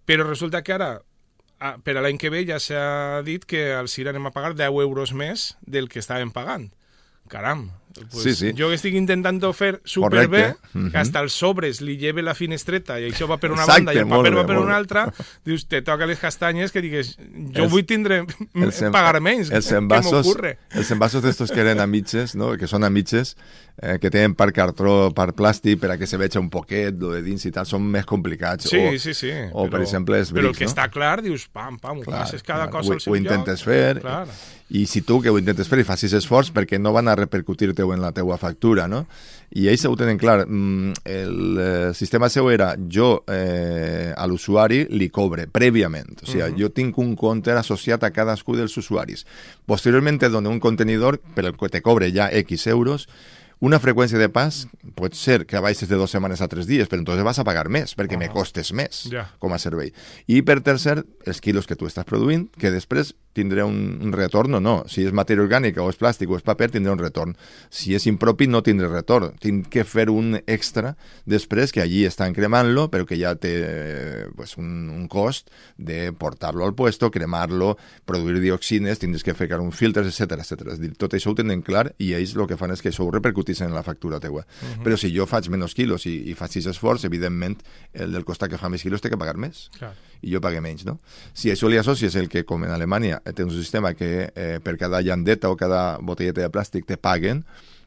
Però 0.06 0.24
resulta 0.24 0.64
que 0.64 0.74
ara, 0.74 1.02
per 1.60 1.96
a 1.98 2.04
l'any 2.04 2.20
que 2.22 2.32
ve, 2.32 2.46
ja 2.48 2.60
s'ha 2.64 3.22
dit 3.28 3.44
que 3.46 3.70
al 3.76 3.90
CIR 3.92 4.10
anem 4.12 4.30
a 4.30 4.34
pagar 4.36 4.56
10 4.56 4.80
euros 4.86 5.12
més 5.12 5.54
del 5.62 5.90
que 5.92 6.00
estàvem 6.00 6.32
pagant. 6.36 6.70
Caram, 7.30 7.68
Pues 8.12 8.24
Sí, 8.24 8.36
sí. 8.36 8.52
Jo 8.58 8.72
estic 8.72 8.94
intentant 8.96 9.42
fer 9.54 9.82
superbé, 9.84 10.42
Correcte. 10.56 10.70
Mhm. 10.74 10.92
que 10.92 10.98
hasta 10.98 11.20
els 11.20 11.34
sobres 11.34 11.82
li 11.82 11.98
lleve 11.98 12.22
la 12.22 12.34
finestreta 12.36 13.00
i 13.00 13.10
això 13.12 13.28
va 13.30 13.38
per 13.38 13.52
una 13.52 13.64
Exacte, 13.64 13.86
banda 13.86 13.94
i 13.94 13.98
el 14.04 14.08
paper 14.08 14.32
bé, 14.32 14.38
va 14.38 14.46
per 14.48 14.58
una 14.58 14.76
altra, 14.78 15.14
dius, 15.46 15.68
te 15.68 15.82
toca 15.82 16.06
les 16.06 16.20
castanyes 16.20 16.72
que 16.72 16.82
digues, 16.82 17.18
jo 17.18 17.64
Els- 17.64 17.72
vull 17.72 17.86
tindre, 17.86 18.26
Els 18.56 18.82
en- 18.86 18.92
pagar 18.92 19.20
menys, 19.22 19.50
Els 19.52 19.72
què 19.72 19.78
envasos, 19.78 20.26
m'ocurre? 20.26 20.58
els 20.72 20.92
envasos 20.92 21.24
d'estos 21.24 21.52
que 21.52 21.62
eren 21.62 21.80
a 21.80 21.88
mitges, 21.88 22.36
no? 22.36 22.56
que 22.58 22.68
són 22.68 22.84
a 22.84 22.90
mitges, 22.90 23.36
eh, 23.82 23.98
que 24.00 24.10
tenen 24.12 24.36
per 24.36 24.52
cartró, 24.54 25.12
per 25.16 25.34
plàstic, 25.34 25.80
per 25.80 25.92
a 25.92 25.98
que 25.98 26.06
se 26.08 26.18
veja 26.18 26.40
un 26.40 26.50
poquet, 26.50 26.94
lo 27.00 27.12
de 27.14 27.22
dins 27.22 27.46
i 27.46 27.52
tal, 27.52 27.66
són 27.66 27.84
més 27.90 28.06
complicats. 28.06 28.70
Sí, 28.70 28.78
o, 28.78 28.98
sí, 29.00 29.14
sí. 29.14 29.32
O, 29.54 29.70
per 29.70 29.82
exemple, 29.82 30.18
els 30.20 30.32
Però 30.34 30.40
el 30.40 30.46
brics, 30.54 30.58
que 30.60 30.66
no? 30.66 30.72
està 30.72 30.90
clar, 30.92 31.22
dius, 31.22 31.48
pam, 31.48 31.78
pam, 31.80 32.00
ho 32.00 32.04
Clar, 32.04 32.20
passes 32.26 32.44
cada 32.44 32.68
clar, 32.68 32.72
cosa 32.82 32.90
ho, 32.92 32.94
al 32.94 33.02
seu 33.02 33.14
ho 33.14 33.16
intentes 33.16 33.60
lloc. 33.60 33.66
fer 33.66 34.00
Clar. 34.02 34.28
i 34.70 34.86
si 34.86 35.02
tu 35.02 35.20
que 35.22 35.30
ho 35.32 35.38
intentes 35.40 35.68
fer 35.68 35.80
i 35.80 35.84
facis 35.84 36.14
esforç 36.14 36.52
perquè 36.54 36.78
no 36.80 36.92
van 36.94 37.08
a 37.08 37.16
repercutir-te 37.16 37.82
en 37.94 38.02
la 38.02 38.12
teua 38.12 38.38
factura, 38.38 38.88
no? 38.88 39.06
I 39.58 39.66
ells 39.72 39.86
ho 39.90 39.96
tenen 39.98 40.20
clar. 40.22 40.44
Mm, 40.48 40.94
El 41.10 41.58
eh, 41.58 41.94
sistema 41.98 42.30
seu 42.30 42.52
era 42.54 42.76
jo 42.78 43.24
eh, 43.28 44.14
a 44.16 44.28
l'usuari 44.30 44.84
li 44.92 45.10
cobre 45.10 45.48
prèviament. 45.48 46.22
O 46.22 46.30
sigui, 46.30 46.54
jo 46.62 46.70
tinc 46.70 46.98
un 47.02 47.16
compte 47.18 47.52
associat 47.58 48.04
a 48.06 48.12
cadascú 48.14 48.56
dels 48.56 48.78
usuaris. 48.78 49.26
Posteriorment 49.66 50.20
te 50.22 50.30
dono 50.30 50.50
un 50.54 50.60
contenidor 50.60 51.20
per 51.36 51.46
el 51.50 51.58
que 51.58 51.70
te 51.70 51.82
cobre 51.82 52.12
ja 52.14 52.30
X 52.32 52.68
euros 52.68 53.08
una 53.60 53.80
freqüència 53.84 54.16
de 54.20 54.30
pas 54.32 54.62
pot 54.96 55.16
ser 55.20 55.42
que 55.46 55.60
baixes 55.60 55.90
de 55.90 55.98
dues 56.00 56.14
setmanes 56.16 56.40
a 56.40 56.48
tres 56.48 56.68
dies, 56.68 56.88
però 56.88 57.02
entonces 57.02 57.26
vas 57.28 57.40
a 57.40 57.44
pagar 57.44 57.68
més, 57.68 57.92
perquè 57.98 58.16
me 58.18 58.30
costes 58.32 58.72
més 58.72 59.10
Ja. 59.12 59.26
com 59.40 59.52
a 59.52 59.60
servei. 59.60 59.92
I 60.28 60.42
per 60.48 60.62
tercer, 60.64 61.04
els 61.26 61.42
quilos 61.42 61.68
que 61.68 61.76
tu 61.76 61.86
estàs 61.86 62.06
produint, 62.08 62.48
que 62.56 62.72
després 62.72 63.16
tindrà 63.36 63.66
un, 63.68 64.00
un 64.04 64.14
retorn 64.14 64.58
o 64.58 64.62
no. 64.64 64.76
Si 64.90 65.06
és 65.06 65.16
matèria 65.16 65.44
orgànica 65.46 65.84
o 65.84 65.90
és 65.92 66.00
plàstic 66.00 66.30
o 66.30 66.38
és 66.40 66.46
paper, 66.46 66.70
tindrà 66.76 66.94
un 66.96 67.02
retorn. 67.02 67.36
Si 67.70 67.96
és 67.96 68.08
impropi, 68.10 68.48
no 68.48 68.62
tindrà 68.66 68.90
retorn. 68.92 69.36
Tinc 69.42 69.70
que 69.74 69.86
fer 69.88 70.10
un 70.14 70.40
extra 70.46 70.96
després, 71.30 71.74
que 71.74 71.84
allí 71.84 72.06
estan 72.08 72.36
cremant-lo, 72.38 72.88
però 72.94 73.08
que 73.10 73.18
ja 73.20 73.36
té 73.40 73.54
pues, 74.36 74.58
un, 74.62 74.90
un 74.94 75.08
cost 75.12 75.50
de 75.78 76.12
portar-lo 76.14 76.66
al 76.66 76.76
puesto, 76.76 77.12
cremar-lo, 77.12 77.76
produir 78.06 78.40
dioxines, 78.44 79.02
tindràs 79.02 79.26
que 79.26 79.38
ficar 79.38 79.62
uns 79.64 79.78
filtres, 79.78 80.10
etc 80.10 80.40
etc. 80.40 80.74
És 80.76 80.82
dir, 80.82 80.94
tot 81.00 81.16
això 81.18 81.34
ho 81.34 81.38
tenen 81.38 81.64
clar 81.66 81.90
i 81.98 82.14
ells 82.18 82.36
el 82.36 82.48
que 82.50 82.58
fan 82.60 82.74
és 82.76 82.84
que 82.84 82.94
això 82.94 83.08
ho 83.08 83.14
en 83.60 83.74
la 83.74 83.84
factura 83.84 84.20
teua. 84.20 84.46
Però 84.84 84.98
si 84.98 85.12
jo 85.16 85.26
faig 85.30 85.50
menys 85.50 85.76
quilos 85.76 86.06
i, 86.08 86.16
i 86.32 86.36
faig 86.38 86.50
aquest 86.60 86.72
esforç, 86.74 87.06
evidentment, 87.06 87.60
el 87.94 88.14
del 88.14 88.26
costat 88.26 88.52
que 88.52 88.60
fa 88.60 88.70
més 88.70 88.84
quilos 88.84 89.02
té 89.02 89.10
que 89.12 89.20
pagar 89.20 89.38
més 89.38 89.68
Clar. 89.78 89.94
i 90.22 90.34
jo 90.34 90.42
pague 90.42 90.62
menys, 90.62 90.86
no? 90.88 90.98
Si 91.34 91.52
això 91.52 91.70
li 91.70 91.80
associes 91.80 92.16
el 92.20 92.30
que, 92.30 92.44
com 92.48 92.64
en 92.66 92.74
Alemanya, 92.76 93.22
té 93.34 93.46
un 93.46 93.52
sistema 93.52 93.94
que 93.94 94.30
eh, 94.36 94.60
per 94.64 94.78
cada 94.78 95.02
llandeta 95.02 95.50
o 95.50 95.58
cada 95.58 95.98
botelleta 96.02 96.42
de 96.42 96.52
plàstic 96.54 96.86
te 96.86 96.98
paguen, 96.98 97.46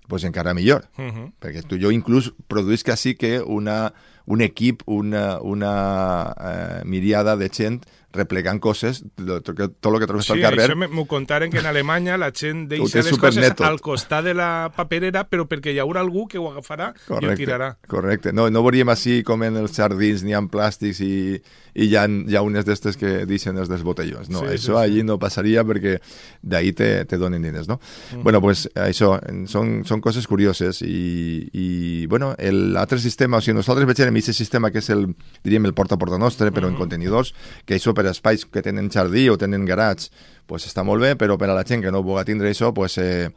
pues 0.09 0.25
encara 0.25 0.55
millor. 0.55 0.89
Uh 0.99 1.05
-huh. 1.05 1.33
Perquè 1.41 1.63
tu, 1.67 1.79
jo 1.81 1.91
inclús 1.91 2.33
produís 2.49 2.85
quasi 2.85 3.15
que 3.15 3.41
una, 3.41 3.95
un 4.27 4.41
equip, 4.41 4.83
una, 4.87 5.39
una 5.41 6.35
eh, 6.39 6.83
miriada 6.85 7.37
de 7.37 7.49
gent 7.51 7.83
replegant 8.13 8.59
coses, 8.61 9.07
lo- 9.17 9.39
tot 9.41 9.57
el 9.59 9.95
que 10.03 10.07
trobes 10.07 10.27
Sí, 10.27 10.35
al 10.35 10.43
carrer, 10.43 10.77
me- 10.77 10.87
m'ho 10.87 11.07
contaren 11.09 11.51
que 11.51 11.61
en 11.63 11.67
Alemanya 11.67 12.19
la 12.21 12.31
gent 12.31 12.67
deixa 12.69 13.01
les 13.01 13.17
coses 13.17 13.55
tot. 13.57 13.65
al 13.67 13.81
costat 13.81 14.27
de 14.27 14.35
la 14.37 14.71
paperera, 14.77 15.23
però 15.31 15.47
perquè 15.49 15.73
hi 15.73 15.79
haurà 15.81 16.03
algú 16.05 16.27
que 16.29 16.37
ho 16.37 16.51
agafarà 16.51 16.91
i 17.09 17.25
ho 17.25 17.33
tirarà. 17.35 17.71
correcte. 17.89 18.35
No, 18.37 18.51
no 18.53 18.61
veuríem 18.63 18.91
així 18.93 19.23
com 19.25 19.43
en 19.49 19.57
els 19.57 19.73
jardins 19.81 20.23
n'hi 20.27 20.35
ha 20.37 20.43
plàstics 20.45 21.01
i, 21.01 21.41
i 21.73 21.87
hi 21.89 21.97
ha, 21.97 22.05
hi 22.05 22.37
ha 22.37 22.43
unes 22.45 22.67
d'estes 22.69 22.99
que 23.01 23.25
deixen 23.25 23.57
els 23.57 23.71
dels 23.73 23.81
botellons. 23.83 24.29
No, 24.29 24.41
Sí, 24.45 24.45
sí, 24.45 24.59
sí, 24.59 24.61
això 24.69 24.77
sí. 24.77 24.83
allí 24.85 25.03
no 25.09 25.17
passaria 25.19 25.65
perquè 25.65 25.97
d'ahí 26.43 26.75
te, 26.77 27.07
te 27.09 27.17
donen 27.17 27.41
diners, 27.41 27.65
no? 27.67 27.81
Bueno, 28.21 28.43
pues 28.45 28.69
això, 28.77 29.15
són, 29.49 29.87
són 29.89 30.05
coses 30.05 30.29
curioses 30.29 30.83
i, 30.85 31.49
i 31.57 32.05
bueno, 32.13 32.35
l'altre 32.37 33.01
sistema, 33.01 33.39
o 33.39 33.41
sigui, 33.41 33.57
nosaltres 33.57 33.89
veiem 34.13 34.21
aquest 34.23 34.39
sistema 34.39 34.71
que 34.71 34.79
és 34.83 34.91
el, 34.91 35.07
diríem, 35.45 35.65
el 35.67 35.75
porta 35.75 35.97
a 35.97 35.99
porta 35.99 36.19
nostre, 36.19 36.51
però 36.53 36.69
en 36.69 36.77
contenidors, 36.77 37.33
que 37.67 37.75
això 37.79 37.95
per 37.95 38.07
espais 38.11 38.45
que 38.45 38.63
tenen 38.63 38.91
jardí 38.93 39.29
o 39.33 39.39
tenen 39.39 39.65
garats, 39.65 40.11
pues 40.47 40.67
està 40.69 40.85
molt 40.85 41.03
bé, 41.03 41.15
però 41.17 41.39
per 41.39 41.49
a 41.51 41.55
la 41.57 41.65
gent 41.65 41.83
que 41.83 41.91
no 41.93 42.03
vulgui 42.03 42.25
tindre 42.29 42.51
això, 42.53 42.73
pues, 42.75 42.99
eh, 42.99 43.31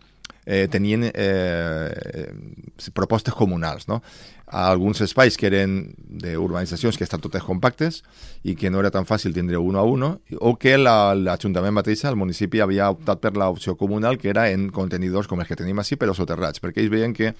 eh, 0.46 0.68
tenien 0.70 1.04
eh, 1.06 1.14
eh, 1.16 2.92
propostes 2.94 3.34
comunals, 3.34 3.88
no? 3.88 4.02
A 4.46 4.68
alguns 4.70 5.00
espais 5.02 5.38
que 5.42 5.48
eren 5.48 5.96
d'urbanitzacions 5.98 6.98
que 7.00 7.04
estan 7.04 7.20
totes 7.20 7.42
compactes 7.44 8.04
i 8.46 8.54
que 8.56 8.70
no 8.70 8.78
era 8.80 8.92
tan 8.94 9.08
fàcil 9.10 9.34
tindre 9.34 9.58
uno 9.58 9.80
a 9.80 9.84
uno, 9.90 10.20
o 10.40 10.54
que 10.62 10.78
la- 10.78 11.16
l'Ajuntament 11.16 11.74
mateix, 11.74 12.04
el 12.06 12.16
municipi, 12.16 12.62
havia 12.62 12.92
optat 12.94 13.20
per 13.24 13.34
l'opció 13.36 13.76
comunal, 13.76 14.20
que 14.20 14.30
era 14.30 14.52
en 14.52 14.70
contenidors 14.70 15.28
com 15.28 15.40
els 15.42 15.48
que 15.50 15.56
tenim 15.58 15.80
així, 15.80 15.96
però 15.98 16.14
soterrats, 16.14 16.62
perquè 16.62 16.84
ells 16.84 16.92
veien 16.94 17.14
que 17.14 17.34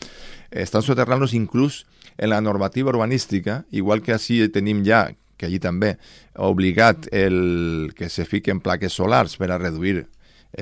estan 0.50 0.82
soterrant-los 0.82 1.34
inclús 1.38 1.86
en 2.18 2.30
la 2.30 2.42
normativa 2.42 2.90
urbanística, 2.90 3.64
igual 3.72 4.02
que 4.02 4.16
així 4.16 4.42
tenim 4.50 4.84
ja 4.86 5.10
que 5.38 5.50
allí 5.50 5.60
també, 5.60 5.96
obligat 6.40 7.10
el 7.12 7.92
que 7.96 8.10
se 8.10 8.26
fiquen 8.28 8.62
plaques 8.64 8.96
solars 8.96 9.36
per 9.36 9.52
a 9.52 9.60
reduir 9.60 10.06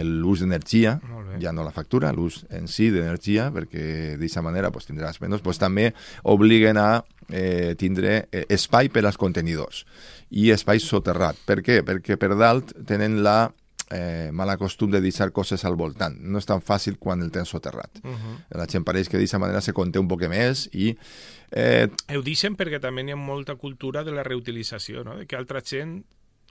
l'ús 0.01 0.41
d'energia, 0.41 0.95
ja 1.41 1.51
no 1.53 1.61
la 1.65 1.73
factura, 1.73 2.11
l'ús 2.13 2.43
en 2.49 2.65
si 2.67 2.89
d'energia, 2.89 3.51
perquè 3.53 4.15
d'aquesta 4.17 4.41
manera 4.41 4.71
pues, 4.73 4.87
tindràs 4.89 5.21
menys, 5.21 5.43
pues, 5.45 5.61
també 5.61 5.91
obliguen 6.23 6.79
a 6.81 7.03
eh, 7.29 7.75
tindre 7.77 8.23
eh, 8.31 8.45
espai 8.49 8.89
per 8.89 9.05
als 9.05 9.19
contenidors 9.21 9.83
i 10.33 10.49
espai 10.53 10.81
soterrat. 10.81 11.37
Per 11.45 11.61
què? 11.61 11.83
Perquè 11.85 12.17
per 12.17 12.33
dalt 12.33 12.73
tenen 12.89 13.21
la 13.21 13.51
eh, 13.93 14.29
mala 14.33 14.57
costum 14.57 14.91
de 14.91 15.01
deixar 15.01 15.31
coses 15.31 15.63
al 15.65 15.77
voltant. 15.79 16.17
No 16.19 16.41
és 16.41 16.49
tan 16.49 16.61
fàcil 16.65 16.97
quan 16.99 17.21
el 17.21 17.31
tens 17.31 17.53
soterrat. 17.53 18.01
Uh 18.03 18.11
-huh. 18.11 18.35
La 18.57 18.65
gent 18.67 18.83
pareix 18.83 19.09
que 19.09 19.17
d'aquesta 19.17 19.39
manera 19.39 19.61
se 19.61 19.73
conté 19.73 19.99
un 19.99 20.07
poc 20.07 20.27
més 20.27 20.69
i 20.73 20.97
eh, 21.51 21.89
Ho 22.15 22.21
deixen 22.21 22.55
perquè 22.55 22.79
també 22.79 23.03
hi 23.03 23.11
ha 23.11 23.15
molta 23.15 23.55
cultura 23.55 24.03
de 24.03 24.11
la 24.11 24.23
reutilització, 24.23 25.03
no? 25.03 25.17
de 25.17 25.25
que 25.25 25.35
altra 25.35 25.61
gent 25.61 26.03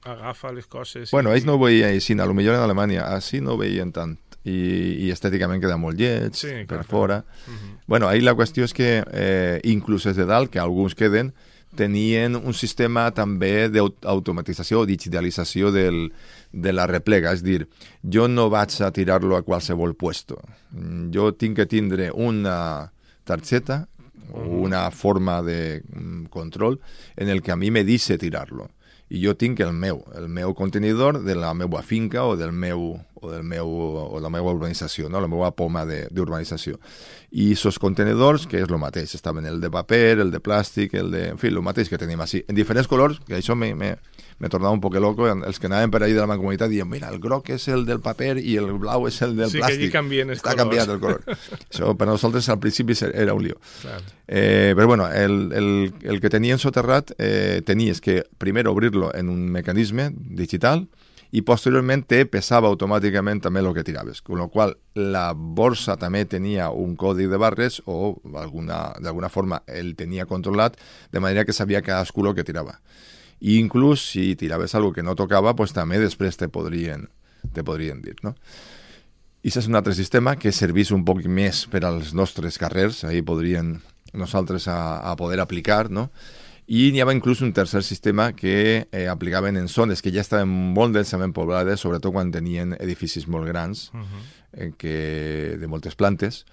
agafa 0.05 0.53
les 0.53 0.67
coses... 0.67 1.11
Bueno, 1.11 1.31
i... 1.31 1.35
ells 1.35 1.47
no 1.47 1.55
ho 1.55 1.59
veien 1.59 1.89
així, 1.89 2.13
a 2.19 2.27
lo 2.27 2.35
millor 2.35 2.55
en 2.55 2.61
Alemanya, 2.61 3.07
així 3.15 3.41
no 3.41 3.53
ho 3.53 3.59
veien 3.59 3.93
tant. 3.93 4.19
I, 4.45 5.07
i 5.07 5.11
estèticament 5.13 5.61
queda 5.63 5.77
molt 5.77 5.97
lleig, 5.99 6.35
Sí, 6.35 6.49
per 6.67 6.83
clar, 6.83 6.85
fora. 6.85 7.25
Uh 7.47 7.53
-huh. 7.53 7.79
Bueno, 7.87 8.09
ahí 8.09 8.21
la 8.21 8.35
qüestió 8.35 8.65
és 8.65 8.75
que, 8.75 9.05
eh, 9.13 9.61
inclús 9.63 10.05
des 10.05 10.17
de 10.17 10.27
dalt, 10.27 10.51
que 10.51 10.59
alguns 10.59 10.95
queden, 10.95 11.33
tenien 11.77 12.37
un 12.37 12.55
sistema 12.55 13.07
també 13.17 13.69
d'automatització 13.73 14.83
o 14.83 14.89
digitalització 14.89 15.73
del, 15.73 16.11
de 16.53 16.73
la 16.73 16.87
replega. 16.91 17.33
És 17.33 17.45
dir, 17.45 17.67
jo 18.03 18.29
no 18.29 18.49
vaig 18.53 18.77
a 18.83 18.93
tirar-lo 18.95 19.39
a 19.39 19.45
qualsevol 19.47 19.97
puesto. 19.97 20.41
Jo 21.15 21.33
tinc 21.37 21.61
que 21.61 21.69
tindre 21.71 22.11
una 22.13 22.93
targeta 23.25 23.87
o 24.33 24.45
una 24.65 24.91
forma 24.91 25.43
de 25.43 25.83
mm, 25.83 26.25
control 26.33 26.81
en 27.17 27.29
el 27.29 27.43
que 27.43 27.53
a 27.53 27.57
mi 27.57 27.71
me 27.71 27.85
dice 27.85 28.19
tirarlo. 28.19 28.71
I 29.13 29.21
jo 29.21 29.35
tinc 29.37 29.61
el 29.61 29.75
meu, 29.77 30.01
el 30.17 30.29
meu 30.33 30.55
contenidor 30.57 31.21
de 31.27 31.35
la 31.37 31.53
meva 31.53 31.83
finca 31.85 32.25
o 32.25 32.37
del 32.41 32.53
meu 32.53 32.95
o 33.23 33.31
del 33.31 33.45
meu 33.47 33.69
o 33.69 34.21
la 34.21 34.31
meva 34.33 34.51
urbanització, 34.51 35.09
no? 35.13 35.21
la 35.23 35.29
meva 35.31 35.53
poma 35.55 35.85
d'urbanització. 35.87 36.81
I 37.31 37.53
aquests 37.53 37.79
contenidors, 37.79 38.49
que 38.51 38.59
és 38.59 38.67
el 38.67 38.81
mateix, 38.83 39.15
estaven 39.15 39.47
el 39.47 39.61
de 39.63 39.71
paper, 39.71 40.19
el 40.25 40.33
de 40.35 40.41
plàstic, 40.43 40.97
el 40.99 41.13
de... 41.15 41.23
En 41.37 41.39
fi, 41.39 41.53
el 41.53 41.63
mateix 41.63 41.93
que 41.93 42.01
tenim 42.01 42.21
així, 42.25 42.43
en 42.49 42.59
diferents 42.59 42.91
colors, 42.91 43.21
que 43.29 43.39
això 43.39 43.55
me, 43.55 43.71
me, 43.79 43.95
me 44.39 44.49
tornava 44.49 44.73
un 44.75 44.81
poc 44.81 44.95
loco, 44.97 45.29
els 45.29 45.59
que 45.61 45.67
anaven 45.67 45.91
per 45.91 46.03
ahí 46.03 46.13
de 46.13 46.21
la 46.21 46.27
mancomunitat 46.27 46.71
diuen, 46.71 46.89
mira, 46.91 47.09
el 47.11 47.19
groc 47.21 47.51
és 47.51 47.69
el 47.69 47.85
del 47.87 48.01
paper 48.01 48.39
i 48.39 48.57
el 48.57 48.73
blau 48.79 49.07
és 49.07 49.21
el 49.23 49.37
del 49.37 49.51
Sí, 49.51 49.59
que 49.59 49.65
plàstic. 49.65 49.79
allí 49.79 49.91
canvien 49.91 50.31
els 50.31 50.39
Està 50.43 50.55
colors. 50.55 50.63
canviat 50.63 50.89
el 50.89 51.01
color. 51.01 51.23
això 51.71 51.97
per 51.97 52.07
nosaltres 52.09 52.49
al 52.49 52.59
principi 52.59 52.95
era 53.13 53.35
un 53.35 53.43
lío. 53.45 53.61
Clar. 53.83 54.01
Eh, 54.27 54.73
però 54.77 54.87
bueno, 54.87 55.09
el, 55.11 55.53
el, 55.53 55.95
el 56.03 56.21
que 56.21 56.31
tenien 56.31 56.59
soterrat 56.59 57.13
eh, 57.19 57.63
tenies 57.65 58.01
que 58.01 58.25
primer 58.39 58.67
obrir-lo 58.69 59.15
en 59.15 59.29
un 59.29 59.49
mecanisme 59.51 60.11
digital 60.15 60.89
i 61.33 61.41
posteriorment 61.41 62.03
te 62.05 62.27
pesava 62.29 62.69
automàticament 62.69 63.39
també 63.41 63.61
el 63.63 63.71
que 63.73 63.83
tiraves, 63.85 64.21
con 64.21 64.37
lo 64.37 64.49
qual 64.53 64.75
la 64.95 65.33
borsa 65.33 65.97
també 65.97 66.27
tenia 66.27 66.69
un 66.69 66.95
codi 66.95 67.25
de 67.25 67.39
barres 67.41 67.81
o 67.87 68.21
alguna, 68.37 68.93
d'alguna 69.01 69.31
forma 69.33 69.63
el 69.67 69.95
tenia 69.97 70.27
controlat 70.27 70.77
de 71.11 71.21
manera 71.21 71.47
que 71.47 71.55
sabia 71.57 71.81
cadascú 71.81 72.27
el 72.27 72.35
que 72.35 72.45
tirava. 72.45 72.81
I 73.43 73.59
inclús 73.59 74.05
si 74.13 74.37
tiraves 74.39 74.77
algo 74.79 74.93
que 74.95 75.03
no 75.03 75.17
tocava, 75.19 75.57
pues 75.59 75.75
també 75.75 75.99
després 75.99 76.39
te 76.39 76.47
podrien, 76.49 77.09
te 77.53 77.65
podrien 77.67 77.99
dir, 78.03 78.15
no? 78.23 78.37
I 79.43 79.51
és 79.51 79.67
un 79.67 79.75
altre 79.75 79.97
sistema 79.99 80.37
que 80.39 80.53
servís 80.55 80.93
un 80.95 81.03
poc 81.03 81.25
més 81.27 81.65
per 81.67 81.83
als 81.85 82.13
nostres 82.15 82.61
carrers, 82.63 83.03
ahí 83.03 83.25
podrien 83.27 83.81
nosaltres 84.15 84.69
a, 84.71 85.01
a 85.03 85.17
poder 85.19 85.41
aplicar, 85.43 85.91
no? 85.91 86.13
I 86.71 86.93
n'hi 86.95 87.03
havia 87.03 87.17
inclús 87.17 87.43
un 87.43 87.51
tercer 87.53 87.83
sistema 87.83 88.29
que 88.39 88.87
eh, 88.93 89.09
aplicaven 89.11 89.59
en 89.59 89.67
zones 89.67 90.01
que 90.01 90.13
ja 90.15 90.23
estaven 90.23 90.47
molt 90.49 90.95
densament 90.95 91.35
poblades, 91.35 91.83
sobretot 91.83 92.15
quan 92.15 92.31
tenien 92.31 92.77
edificis 92.79 93.27
molt 93.27 93.51
grans, 93.51 93.91
Uh 93.91 93.99
-huh. 93.99 94.23
eh, 94.53 94.73
que, 94.79 95.57
de 95.59 95.67
moltes 95.67 95.97
plantes, 95.97 96.47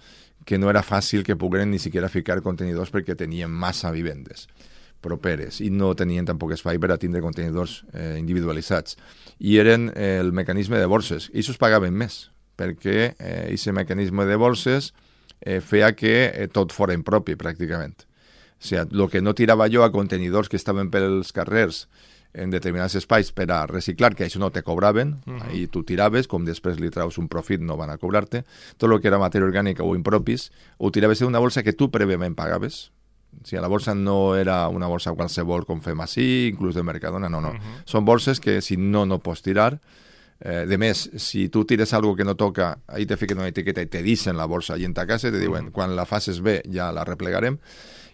que 0.43 0.57
no 0.57 0.69
era 0.71 0.81
fàcil 0.81 1.21
que 1.23 1.35
pogueren 1.35 1.69
ni 1.69 1.77
siquiera 1.77 2.09
ficar 2.09 2.41
contenidors 2.41 2.91
perquè 2.91 3.15
tenien 3.15 3.51
massa 3.51 3.91
vivendes 3.91 4.47
properes 5.01 5.61
i 5.63 5.69
no 5.69 5.93
tenien 5.95 6.27
tampoc 6.27 6.53
espai 6.55 6.79
per 6.79 6.91
a 6.93 6.99
tindre 7.01 7.21
contenidors 7.23 7.83
eh, 7.93 8.17
individualitzats. 8.19 8.97
I 9.39 9.57
eren 9.61 9.89
eh, 9.95 10.17
el 10.19 10.33
mecanisme 10.33 10.79
de 10.79 10.89
borses. 10.89 11.29
I 11.33 11.45
es 11.45 11.61
pagaven 11.61 11.95
més, 11.95 12.29
perquè 12.59 13.13
aquest 13.15 13.71
mecanisme 13.75 14.25
de 14.27 14.35
borses 14.35 14.93
eh, 15.41 15.59
feia 15.61 15.93
que 15.95 16.13
eh, 16.27 16.47
tot 16.51 16.75
fora 16.75 16.95
impropi, 16.97 17.37
pràcticament. 17.39 18.05
O 18.59 18.63
sigui, 18.67 18.83
el 18.83 19.09
que 19.11 19.23
no 19.23 19.35
tirava 19.35 19.69
jo 19.71 19.85
a 19.85 19.91
contenidors 19.91 20.51
que 20.51 20.59
estaven 20.59 20.91
pels 20.91 21.31
carrers 21.35 21.85
en 22.33 22.51
determinats 22.53 22.93
espais 22.99 23.31
per 23.33 23.47
a 23.51 23.63
reciclar, 23.65 24.13
que 24.15 24.27
això 24.27 24.39
no 24.41 24.51
te 24.51 24.61
cobraven, 24.61 25.15
uh 25.25 25.33
-huh. 25.33 25.55
i 25.55 25.67
tu 25.67 25.83
tiraves, 25.83 26.27
com 26.27 26.45
després 26.45 26.79
li 26.79 26.89
traus 26.89 27.17
un 27.17 27.27
profit 27.27 27.61
no 27.61 27.77
van 27.77 27.89
a 27.89 27.97
cobrar-te, 27.97 28.43
tot 28.77 28.91
el 28.91 29.01
que 29.01 29.07
era 29.07 29.17
matèria 29.17 29.47
orgànica 29.47 29.83
o 29.83 29.95
impropis, 29.95 30.51
ho 30.77 30.91
tiraves 30.91 31.21
en 31.21 31.27
una 31.27 31.39
bolsa 31.39 31.63
que 31.63 31.73
tu 31.73 31.89
prèviament 31.89 32.35
pagaves, 32.35 32.91
o 33.41 33.45
sigui, 33.45 33.61
la 33.61 33.67
bolsa 33.71 33.95
no 33.95 34.35
era 34.35 34.67
una 34.67 34.87
bolsa 34.87 35.13
qualsevol 35.13 35.65
com 35.65 35.81
fem 35.81 35.99
així, 36.01 36.49
inclús 36.49 36.75
de 36.75 36.83
Mercadona, 36.83 37.29
no, 37.29 37.41
no. 37.41 37.51
Uh 37.51 37.55
-huh. 37.55 37.81
Són 37.85 38.05
bolses 38.05 38.39
que 38.39 38.61
si 38.61 38.77
no, 38.77 39.05
no 39.05 39.19
pots 39.19 39.41
tirar, 39.41 39.79
Eh, 40.39 40.65
de 40.65 40.77
més, 40.79 41.01
si 41.19 41.49
tu 41.51 41.65
tires 41.67 41.91
algo 41.93 42.15
que 42.15 42.23
no 42.23 42.37
toca, 42.39 42.79
ahí 42.87 43.05
te 43.05 43.17
fiquen 43.17 43.41
una 43.41 43.49
etiqueta 43.49 43.81
i 43.83 43.87
te 43.91 44.01
dicen 44.01 44.37
la 44.37 44.45
bolsa 44.47 44.77
i 44.79 44.85
en 44.87 44.93
ta 44.95 45.05
casa, 45.05 45.31
te 45.31 45.39
diuen, 45.39 45.65
uh 45.65 45.67
-huh. 45.67 45.73
quan 45.73 45.95
la 45.97 46.05
faces 46.05 46.39
bé 46.41 46.61
ja 46.71 46.93
la 46.93 47.03
replegarem, 47.03 47.57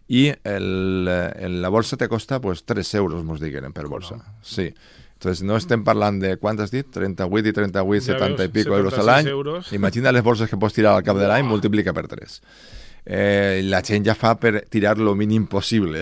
i 0.07 0.33
el, 0.43 1.07
el, 1.07 1.61
la 1.61 1.69
bolsa 1.69 1.97
te 1.97 2.07
costa 2.07 2.41
pues, 2.41 2.65
3 2.65 2.95
euros, 2.95 3.23
mos 3.23 3.39
digueren, 3.39 3.73
per 3.73 3.87
bolsa. 3.87 4.17
No. 4.17 4.23
Sí. 4.41 4.73
Entonces, 5.13 5.43
no 5.43 5.55
estem 5.55 5.83
parlant 5.83 6.19
de, 6.21 6.37
quant 6.37 6.59
has 6.59 6.71
dit? 6.71 6.85
38 6.91 7.49
i 7.49 7.53
38, 7.53 8.05
ja 8.05 8.13
70 8.13 8.37
veus, 8.37 8.49
i 8.49 8.51
pico 8.51 8.75
euros 8.75 8.93
a 8.93 9.03
l'any. 9.03 9.27
Imagina 9.71 10.11
les 10.11 10.23
bolses 10.23 10.49
que 10.49 10.57
pots 10.57 10.73
tirar 10.73 10.95
al 10.95 11.03
cap 11.03 11.17
de 11.17 11.27
l'any, 11.27 11.45
multiplica 11.45 11.93
per 11.93 12.07
3. 12.07 12.41
Eh, 13.05 13.61
la 13.63 13.83
ja 13.85 14.15
fa 14.17 14.33
per 14.41 14.65
tirar 14.65 14.97
lo 14.97 15.13
mínim 15.13 15.45
possible 15.45 16.01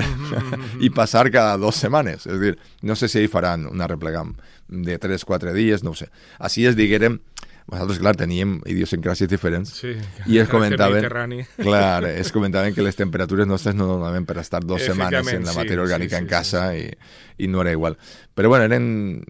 i 0.80 0.90
passar 0.96 1.30
cada 1.32 1.58
dues 1.58 1.76
setmanes. 1.76 2.28
És 2.28 2.40
dir, 2.40 2.56
no 2.82 2.96
sé 2.96 3.10
si 3.12 3.20
hi 3.20 3.28
faran 3.28 3.68
una 3.68 3.88
replegam 3.88 4.36
de 4.68 5.00
3-4 5.00 5.52
dies, 5.54 5.84
no 5.84 5.92
ho 5.92 5.96
sé. 5.96 6.08
Així 6.40 6.66
es 6.66 6.78
diguérem, 6.80 7.20
nosaltres, 7.68 8.00
clar, 8.00 8.16
teníem 8.20 8.56
idiosincràcies 8.68 9.30
diferents 9.32 9.76
sí, 9.82 9.94
i 10.32 10.40
es 10.40 10.50
comentaven, 10.52 11.06
clar, 11.66 12.06
es 12.08 12.32
comentaven 12.32 12.74
que 12.76 12.84
les 12.84 12.96
temperatures 12.96 13.48
nostres 13.48 13.76
no 13.76 13.88
donaven 13.88 14.26
per 14.26 14.40
estar 14.40 14.64
dues 14.64 14.88
setmanes 14.88 15.28
en 15.34 15.46
la 15.48 15.56
matèria 15.56 15.82
sí, 15.82 15.86
orgànica 15.86 16.16
sí, 16.16 16.20
sí, 16.20 16.24
en 16.24 16.32
casa 16.32 16.66
sí, 16.72 16.88
sí. 16.88 17.14
I, 17.38 17.46
i 17.46 17.52
no 17.52 17.62
era 17.64 17.76
igual. 17.76 17.98
Però 18.34 18.50
bueno, 18.50 18.66
eren 18.66 19.24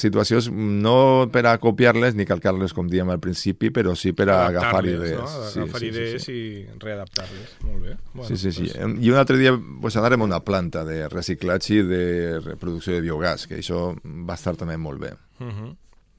situacions 0.00 0.50
no 0.52 1.28
per 1.32 1.46
a 1.50 1.56
copiar-les 1.62 2.14
ni 2.14 2.26
calcar-les 2.28 2.74
com 2.76 2.88
diem 2.90 3.10
al 3.12 3.20
principi, 3.22 3.70
però 3.74 3.94
sí 3.96 4.12
per 4.16 4.28
a 4.30 4.38
agafar 4.46 4.84
idees. 4.86 5.18
No? 5.18 5.42
Agafar 5.64 5.82
sí, 5.82 5.90
idees 5.90 6.22
sí, 6.22 6.32
sí, 6.32 6.36
sí. 6.36 6.76
i 6.76 6.78
readaptar-les. 6.82 7.56
Molt 7.66 7.82
bé. 7.82 7.96
Bueno, 8.12 8.28
sí, 8.28 8.38
sí, 8.38 8.52
sí. 8.52 8.70
I 8.76 9.10
un 9.10 9.18
altre 9.18 9.38
dia 9.40 9.56
pues, 9.56 9.96
anarem 9.96 10.22
a 10.22 10.30
una 10.30 10.42
planta 10.44 10.84
de 10.84 11.04
reciclatge 11.12 11.80
i 11.80 11.82
de 11.86 12.06
reproducció 12.44 12.94
de 12.94 13.04
biogàs, 13.04 13.48
que 13.50 13.60
això 13.60 13.90
va 14.04 14.38
estar 14.38 14.56
també 14.56 14.76
molt 14.76 15.02
bé. 15.02 15.12
Uh 15.40 15.52
-huh. 15.52 15.74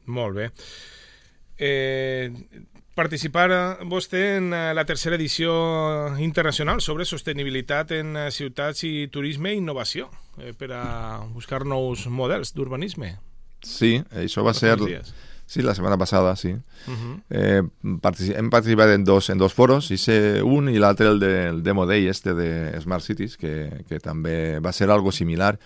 Molt 0.07 0.35
bé 0.35 0.51
eh, 1.57 2.31
participar 2.93 3.51
vostè 3.89 4.37
en 4.37 4.53
eh, 4.53 4.73
la 4.73 4.85
tercera 4.85 5.17
edició 5.17 6.17
internacional 6.21 6.81
sobre 6.81 7.05
sostenibilitat 7.05 7.93
en 7.97 8.15
eh, 8.15 8.27
ciutats 8.31 8.83
i 8.87 9.07
turisme 9.13 9.53
i 9.53 9.61
innovació 9.61 10.09
eh, 10.37 10.53
per 10.57 10.71
a 10.73 10.83
buscar 11.33 11.65
nous 11.65 12.07
models 12.07 12.53
d'urbanisme. 12.53 13.17
Sí, 13.63 13.97
això 14.11 14.43
va 14.45 14.53
ser... 14.57 14.77
Sí, 15.47 15.61
la 15.63 15.71
setmana 15.71 15.95
passada, 15.95 16.35
sí. 16.35 16.49
Uh 16.51 16.91
-huh. 16.91 17.21
eh, 17.29 17.61
partici 18.01 18.33
hem 18.35 18.49
participat 18.49 18.89
en 18.89 19.05
dos, 19.05 19.29
en 19.29 19.37
dos 19.37 19.53
foros, 19.53 19.89
i 19.91 19.97
un 20.43 20.67
i 20.67 20.77
l'altre 20.77 21.07
el 21.07 21.19
del 21.19 21.63
Demo 21.63 21.85
Day, 21.85 22.07
este 22.07 22.33
de 22.33 22.77
Smart 22.81 23.01
Cities, 23.01 23.37
que, 23.37 23.85
que 23.87 23.99
també 23.99 24.59
va 24.59 24.73
ser 24.73 24.89
algo 24.89 25.09
similar. 25.11 25.57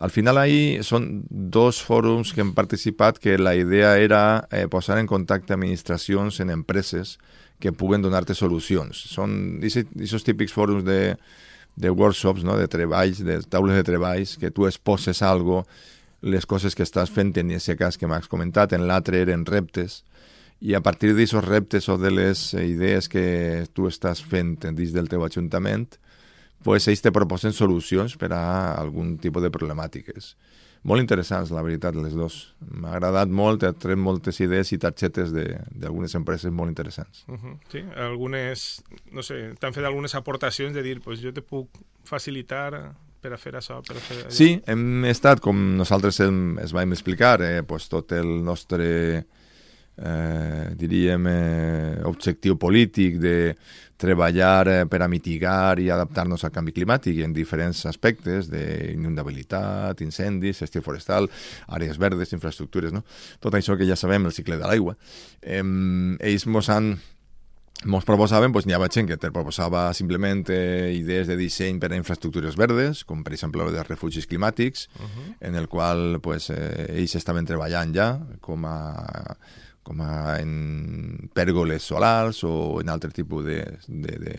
Al 0.00 0.10
final 0.10 0.38
ahí 0.38 0.82
són 0.82 1.26
dos 1.28 1.82
fòrums 1.84 2.32
que 2.32 2.40
hem 2.40 2.54
participat 2.54 3.18
que 3.18 3.38
la 3.38 3.54
idea 3.54 3.98
era 3.98 4.48
eh, 4.50 4.66
posar 4.66 4.98
en 4.98 5.06
contacte 5.06 5.52
administracions 5.52 6.40
en 6.40 6.50
empreses 6.50 7.18
que 7.60 7.70
puguen 7.70 8.00
donar-te 8.00 8.34
solucions. 8.34 8.96
Són 8.96 9.60
aquests 9.60 10.24
típics 10.24 10.56
fòrums 10.56 10.82
de, 10.84 11.18
de 11.76 11.90
workshops, 11.90 12.42
no? 12.42 12.56
de 12.56 12.66
treballs, 12.66 13.20
de 13.22 13.42
taules 13.42 13.76
de 13.76 13.84
treballs, 13.84 14.38
que 14.40 14.50
tu 14.50 14.66
exposes 14.66 15.20
algo, 15.22 15.66
les 16.22 16.46
coses 16.46 16.76
que 16.76 16.84
estàs 16.84 17.10
fent 17.10 17.32
en 17.40 17.50
aquest 17.56 17.78
cas 17.78 17.98
que 17.98 18.08
m'has 18.08 18.28
comentat, 18.28 18.72
en 18.72 18.86
l'altre 18.88 19.22
eren 19.24 19.46
reptes, 19.46 20.02
i 20.60 20.74
a 20.76 20.82
partir 20.84 21.14
d'aquests 21.14 21.46
reptes 21.46 21.88
o 21.88 21.96
de 21.96 22.10
les 22.12 22.52
idees 22.54 23.08
que 23.08 23.66
tu 23.72 23.88
estàs 23.88 24.20
fent 24.20 24.58
dins 24.60 24.92
del 24.92 25.08
teu 25.08 25.24
ajuntament, 25.24 25.96
pues 26.62 26.86
ells 26.88 27.00
te 27.00 27.12
proposen 27.12 27.56
solucions 27.56 28.18
per 28.20 28.34
a 28.36 28.42
algun 28.76 29.16
tipus 29.18 29.42
de 29.42 29.50
problemàtiques. 29.52 30.34
Molt 30.84 31.02
interessants, 31.02 31.50
la 31.52 31.60
veritat, 31.64 31.96
les 31.96 32.14
dos. 32.16 32.54
M'ha 32.60 32.94
agradat 32.94 33.28
molt, 33.28 33.64
he 33.64 33.72
tret 33.76 34.00
moltes 34.00 34.40
idees 34.40 34.72
i 34.72 34.78
targetes 34.80 35.32
d'algunes 35.32 36.14
empreses 36.16 36.52
molt 36.52 36.72
interessants. 36.72 37.24
Uh 37.28 37.36
-huh. 37.36 37.58
Sí, 37.68 37.84
algunes, 37.96 38.82
no 39.12 39.22
sé, 39.22 39.54
t'han 39.58 39.74
fet 39.74 39.84
algunes 39.84 40.14
aportacions 40.14 40.74
de 40.74 40.82
dir, 40.82 41.00
pues 41.00 41.20
jo 41.20 41.32
te 41.32 41.42
puc 41.42 41.68
facilitar 42.04 42.94
per 43.20 43.34
a 43.34 43.38
fer 43.40 43.54
això, 43.58 43.80
per 43.86 43.98
a 43.98 44.00
fer 44.00 44.22
allò. 44.22 44.32
Sí, 44.34 44.54
hem 44.70 45.04
estat, 45.10 45.42
com 45.44 45.58
nosaltres 45.78 46.20
hem, 46.24 46.58
es 46.62 46.72
vam 46.76 46.96
explicar, 46.96 47.38
eh, 47.44 47.60
pues 47.66 47.88
tot 47.92 48.12
el 48.16 48.40
nostre 48.44 48.88
eh, 50.00 50.70
diríem, 50.80 51.26
eh, 51.28 52.00
objectiu 52.08 52.56
polític 52.56 53.18
de 53.20 53.36
treballar 54.00 54.68
eh, 54.68 54.86
per 54.88 55.02
a 55.04 55.08
mitigar 55.12 55.78
i 55.82 55.90
adaptar-nos 55.92 56.46
al 56.46 56.54
canvi 56.54 56.72
climàtic 56.72 57.20
en 57.24 57.34
diferents 57.36 57.84
aspectes 57.90 58.48
d'inundabilitat, 58.48 60.00
incendis, 60.00 60.62
gestió 60.64 60.80
forestal, 60.82 61.28
àrees 61.68 62.00
verdes, 62.00 62.32
infraestructures, 62.32 62.94
no? 62.96 63.04
Tot 63.44 63.54
això 63.58 63.76
que 63.76 63.88
ja 63.88 63.98
sabem, 64.00 64.24
el 64.24 64.36
cicle 64.36 64.56
de 64.56 64.66
l'aigua. 64.66 64.96
Eh, 65.42 65.60
ells 65.60 66.48
mos 66.48 66.72
han 66.72 66.94
Mos 67.88 68.04
proposaven, 68.04 68.52
doncs, 68.52 68.66
n'hi 68.68 68.74
havia 68.76 68.90
gent 68.92 69.06
que 69.08 69.16
te 69.16 69.30
proposava 69.32 69.86
simplement 69.96 70.42
eh, 70.52 70.92
idees 70.98 71.30
de 71.30 71.36
disseny 71.38 71.78
per 71.80 71.88
a 71.94 71.96
infraestructures 71.96 72.58
verdes, 72.60 73.06
com 73.08 73.22
per 73.24 73.32
exemple 73.32 73.64
de 73.72 73.84
refugis 73.86 74.28
climàtics, 74.28 74.88
uh 74.98 75.06
-huh. 75.06 75.28
en 75.48 75.54
el 75.54 75.66
qual 75.66 76.20
pues, 76.20 76.50
eh, 76.50 76.98
ells 76.98 77.14
estaven 77.14 77.46
treballant 77.46 77.94
ja 77.94 78.20
com 78.40 78.66
a 78.66 79.36
com 79.90 80.00
a 80.06 80.38
en 80.38 81.30
pèrgoles 81.34 81.82
solars 81.90 82.44
o 82.46 82.78
en 82.78 82.90
altre 82.92 83.10
tipus 83.14 83.42
de, 83.42 83.58
de, 83.88 84.12
de 84.22 84.34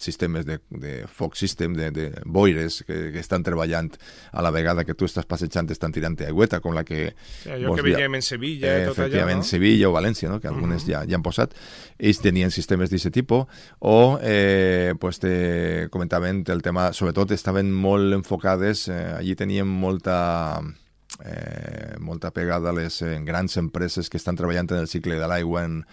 sistemes 0.00 0.46
de, 0.48 0.56
de 0.72 0.94
foc 1.04 1.36
system, 1.36 1.74
de, 1.76 1.90
de 1.92 2.06
boires 2.24 2.80
que, 2.86 3.10
que 3.12 3.20
estan 3.20 3.44
treballant 3.44 3.90
a 4.32 4.44
la 4.44 4.52
vegada 4.54 4.86
que 4.88 4.96
tu 4.96 5.04
estàs 5.04 5.28
passejant, 5.28 5.68
estan 5.72 5.92
tirant 5.92 6.16
aigüeta, 6.24 6.62
com 6.64 6.72
la 6.76 6.84
que... 6.88 7.10
Sí, 7.42 7.52
allò 7.52 7.74
que 7.76 7.84
veiem 7.84 8.16
en 8.16 8.24
Sevilla, 8.24 8.72
eh, 8.72 8.86
tot 8.88 9.02
allà, 9.04 9.26
no? 9.28 9.44
Sevilla 9.44 9.90
o 9.90 9.92
València, 9.92 10.32
no? 10.32 10.40
que 10.40 10.48
algunes 10.48 10.84
uh 10.84 10.88
-huh. 10.88 10.92
ja, 10.94 11.04
ja 11.04 11.20
han 11.20 11.26
posat. 11.26 11.52
Ells 11.98 12.22
tenien 12.24 12.50
sistemes 12.50 12.88
d'aquest 12.90 13.12
tipus, 13.12 13.44
o 13.78 14.18
eh, 14.22 14.94
pues 14.98 15.18
te 15.20 15.88
comentaven 15.90 16.44
el 16.48 16.62
tema, 16.62 16.92
sobretot 16.92 17.30
estaven 17.32 17.72
molt 17.72 18.14
enfocades, 18.14 18.88
eh, 18.88 19.12
allí 19.18 19.36
tenien 19.36 19.66
molta 19.66 20.62
eh, 21.24 21.96
molta 21.98 22.30
pegada 22.30 22.70
a 22.70 22.76
les 22.76 23.00
eh, 23.02 23.18
grans 23.24 23.56
empreses 23.56 24.10
que 24.10 24.18
estan 24.20 24.36
treballant 24.36 24.70
en 24.72 24.84
el 24.84 24.88
cicle 24.88 25.18
de 25.20 25.28
l'aigua, 25.28 25.64
en 25.64 25.84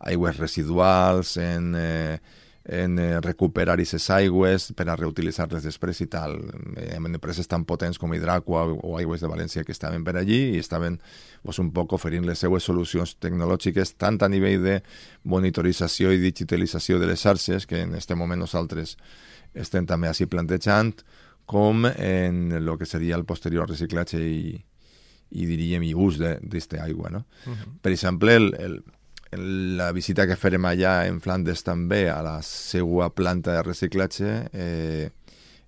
aigües 0.00 0.38
residuals, 0.38 1.36
en, 1.36 1.74
eh, 1.78 2.18
en 2.64 2.98
eh, 2.98 3.20
recuperar 3.20 3.74
aquestes 3.74 4.08
aigües 4.14 4.68
per 4.78 4.86
a 4.90 4.96
reutilitzar-les 4.98 5.64
després 5.66 6.00
i 6.04 6.06
tal. 6.10 6.36
Eh, 6.76 6.92
en 6.96 7.10
empreses 7.10 7.48
tan 7.50 7.64
potents 7.66 7.98
com 7.98 8.14
Hidracua 8.14 8.64
o 8.72 8.96
Aigües 8.98 9.22
de 9.22 9.30
València 9.30 9.64
que 9.66 9.74
estaven 9.74 10.04
per 10.06 10.16
allí 10.18 10.54
i 10.54 10.60
estaven 10.62 11.00
pues, 11.42 11.58
un 11.58 11.72
poc 11.74 11.94
oferint 11.98 12.26
les 12.26 12.38
seues 12.38 12.62
solucions 12.62 13.16
tecnològiques 13.18 13.96
tant 13.98 14.20
a 14.22 14.30
nivell 14.30 14.62
de 14.62 14.78
monitorització 15.24 16.12
i 16.12 16.22
digitalització 16.22 16.98
de 16.98 17.10
les 17.10 17.22
xarxes, 17.22 17.66
que 17.66 17.82
en 17.82 17.94
aquest 17.94 18.14
moment 18.18 18.42
nosaltres 18.42 18.96
estem 19.54 19.86
també 19.86 20.08
així 20.08 20.26
plantejant, 20.26 20.94
com 21.46 21.84
en 21.84 22.52
el 22.54 22.76
que 22.78 22.86
seria 22.86 23.16
el 23.18 23.26
posterior 23.26 23.68
reciclatge 23.68 24.20
i, 24.22 24.52
i 25.32 25.46
diríem, 25.48 25.84
i 25.86 25.94
ús 25.94 26.18
d'aquesta 26.20 26.82
aigua. 26.84 27.10
No? 27.10 27.24
Uh 27.46 27.52
-huh. 27.52 27.78
Per 27.82 27.92
exemple, 27.92 28.34
el, 28.36 28.54
el, 28.58 28.82
la 29.76 29.92
visita 29.92 30.26
que 30.26 30.36
farem 30.36 30.64
allà 30.64 31.06
en 31.08 31.20
Flandes 31.20 31.64
també 31.64 32.08
a 32.10 32.20
la 32.22 32.40
seva 32.42 33.10
planta 33.10 33.52
de 33.52 33.62
reciclatge, 33.62 34.48
eh, 34.52 35.10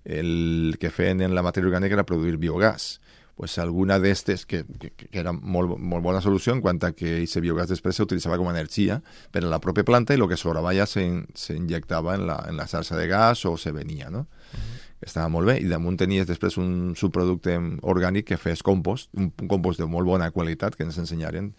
el 0.05 0.77
que 0.79 0.91
feien 0.91 1.21
en 1.21 1.33
la 1.33 1.41
matèria 1.41 1.69
orgànica 1.69 1.93
era 1.93 2.05
produir 2.05 2.37
biogàs 2.37 2.99
pues 3.35 3.57
alguna 3.59 3.99
d'estes, 3.99 4.45
que, 4.45 4.63
que, 4.79 4.91
que 4.95 5.19
era 5.19 5.33
molt, 5.33 5.77
molt 5.77 6.03
bona 6.03 6.21
solució 6.21 6.53
en 6.53 6.61
quant 6.61 6.79
a 6.87 6.93
que 6.95 7.17
aquest 7.17 7.41
biogàs 7.43 7.67
després 7.67 7.97
s'utilitzava 7.97 8.37
com 8.37 8.47
a 8.47 8.53
energia 8.55 9.01
per 9.31 9.43
a 9.43 9.49
la 9.51 9.59
pròpia 9.59 9.83
planta 9.83 10.15
i 10.15 10.21
el 10.21 10.29
que 10.29 10.37
sobrava 10.37 10.71
ja 10.73 10.85
s'injectava 10.87 12.15
en, 12.15 12.25
la, 12.27 12.45
en 12.47 12.55
la 12.55 12.65
xarxa 12.65 12.95
de 12.95 13.09
gas 13.11 13.43
o 13.45 13.57
se 13.57 13.75
venia, 13.75 14.09
no? 14.09 14.27
Uh 14.53 14.59
-huh 14.59 14.84
estava 15.05 15.29
molt 15.29 15.47
bé, 15.51 15.59
i 15.61 15.69
damunt 15.69 15.97
tenies 16.01 16.27
després 16.27 16.57
un 16.61 16.93
subproducte 16.97 17.55
orgànic 17.85 18.31
que 18.31 18.41
fes 18.41 18.65
compost, 18.65 19.11
un, 19.17 19.31
compost 19.49 19.81
de 19.81 19.87
molt 19.89 20.09
bona 20.09 20.31
qualitat 20.33 20.75
que 20.75 20.85
ens 20.87 20.97
ensenyaren 21.01 21.51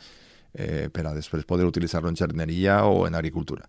eh, 0.56 0.88
per 0.92 1.06
a 1.06 1.14
després 1.14 1.46
poder 1.46 1.68
utilitzar-lo 1.68 2.10
en 2.10 2.18
jardineria 2.18 2.82
o 2.88 3.06
en 3.06 3.14
agricultura. 3.14 3.68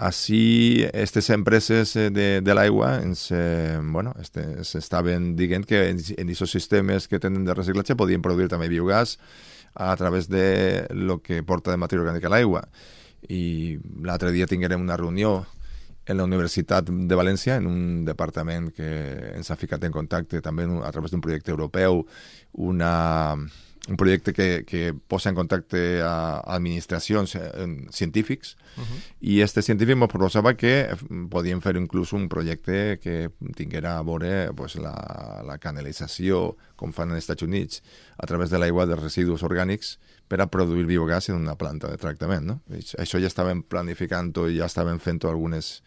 Així, 0.00 0.86
aquestes 0.88 1.28
empreses 1.34 1.94
eh, 1.96 2.08
de, 2.14 2.28
de 2.40 2.56
l'aigua 2.56 2.94
ens, 3.02 3.28
eh, 3.34 3.78
bueno, 3.82 4.14
este, 4.22 4.46
estaven 4.62 5.34
dient 5.36 5.66
que 5.68 5.88
en 5.90 6.00
aquests 6.00 6.56
sistemes 6.56 7.08
que 7.10 7.20
tenen 7.20 7.44
de 7.44 7.56
reciclatge 7.58 7.98
podien 7.98 8.22
produir 8.24 8.48
també 8.48 8.70
biogàs 8.72 9.18
a 9.74 9.94
través 9.96 10.28
de 10.30 10.86
lo 10.90 11.20
que 11.22 11.42
porta 11.46 11.70
de 11.70 11.78
matèria 11.78 12.06
orgànica 12.06 12.30
a 12.30 12.34
l'aigua. 12.34 12.64
I 13.28 13.78
l'altre 14.06 14.32
dia 14.32 14.48
tinguérem 14.48 14.80
una 14.80 14.96
reunió 14.96 15.44
en 16.06 16.16
la 16.16 16.24
Universitat 16.24 16.88
de 16.90 17.16
València, 17.18 17.56
en 17.60 17.66
un 17.70 18.04
departament 18.04 18.70
que 18.74 18.90
ens 19.36 19.50
ha 19.50 19.58
ficat 19.60 19.84
en 19.84 19.92
contacte 19.94 20.40
també 20.42 20.66
a 20.84 20.92
través 20.92 21.12
d'un 21.12 21.22
projecte 21.22 21.52
europeu, 21.52 22.04
una, 22.52 23.36
un 23.88 23.96
projecte 23.96 24.32
que, 24.32 24.64
que 24.66 24.94
posa 24.94 25.30
en 25.30 25.36
contacte 25.36 26.00
a 26.02 26.40
administracions 26.54 27.34
eh, 27.34 27.40
científics 27.90 28.56
uh 28.76 28.82
-huh. 28.82 29.00
i 29.20 29.40
este 29.40 29.62
científic 29.62 29.96
ens 29.96 30.12
proposava 30.12 30.54
que 30.54 30.88
podíem 31.30 31.60
fer 31.60 31.76
inclús 31.76 32.12
un 32.12 32.28
projecte 32.28 32.98
que 32.98 33.30
tinguera 33.56 33.98
a 33.98 34.02
veure 34.02 34.52
pues, 34.52 34.76
la, 34.76 35.42
la 35.44 35.58
canalització, 35.58 36.56
com 36.76 36.92
fan 36.92 37.10
als 37.10 37.18
Estats 37.18 37.42
Units, 37.42 37.82
a 38.18 38.26
través 38.26 38.50
de 38.50 38.58
l'aigua 38.58 38.86
dels 38.86 39.02
residus 39.02 39.42
orgànics 39.42 39.98
per 40.30 40.38
a 40.44 40.46
produir 40.46 40.86
biogàs 40.86 41.28
en 41.32 41.40
una 41.40 41.56
planta 41.58 41.90
de 41.90 41.98
tractament. 41.98 42.46
No? 42.46 42.60
Això 42.70 43.18
ja 43.18 43.28
estàvem 43.30 43.64
planificant-ho 43.66 44.46
i 44.48 44.60
ja 44.60 44.70
estàvem 44.70 45.02
fent-ho 45.02 45.30
algunes 45.30 45.80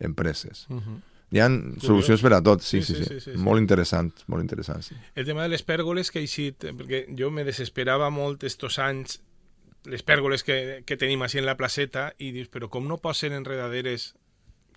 empreses. 0.00 0.66
Uh 0.70 0.80
-huh. 0.80 0.98
Hi 1.30 1.38
ha 1.38 1.48
solucions 1.78 2.22
per 2.22 2.32
a 2.34 2.42
tot, 2.42 2.62
sí, 2.62 2.82
sí, 2.82 2.94
sí. 2.94 3.04
sí, 3.04 3.04
sí, 3.04 3.20
sí, 3.20 3.32
sí. 3.32 3.38
Molt 3.38 3.60
interessant, 3.60 4.12
molt 4.26 4.42
interessant, 4.42 4.82
sí. 4.82 4.96
El 5.14 5.24
tema 5.24 5.42
de 5.42 5.48
les 5.48 5.62
pèrgoles 5.62 6.10
que 6.10 6.18
ha 6.18 6.22
eixit, 6.22 6.64
perquè 6.64 7.04
jo 7.16 7.30
me 7.30 7.44
desesperava 7.44 8.10
molt 8.10 8.42
estos 8.42 8.78
anys 8.78 9.20
les 9.84 10.02
pèrgoles 10.02 10.42
que, 10.44 10.82
que 10.84 10.96
tenim 10.96 11.22
així 11.22 11.38
en 11.38 11.46
la 11.46 11.56
placeta 11.56 12.10
i 12.18 12.32
dius, 12.32 12.50
però 12.52 12.68
com 12.68 12.88
no 12.88 12.98
posen 12.98 13.32
enredaderes 13.32 14.14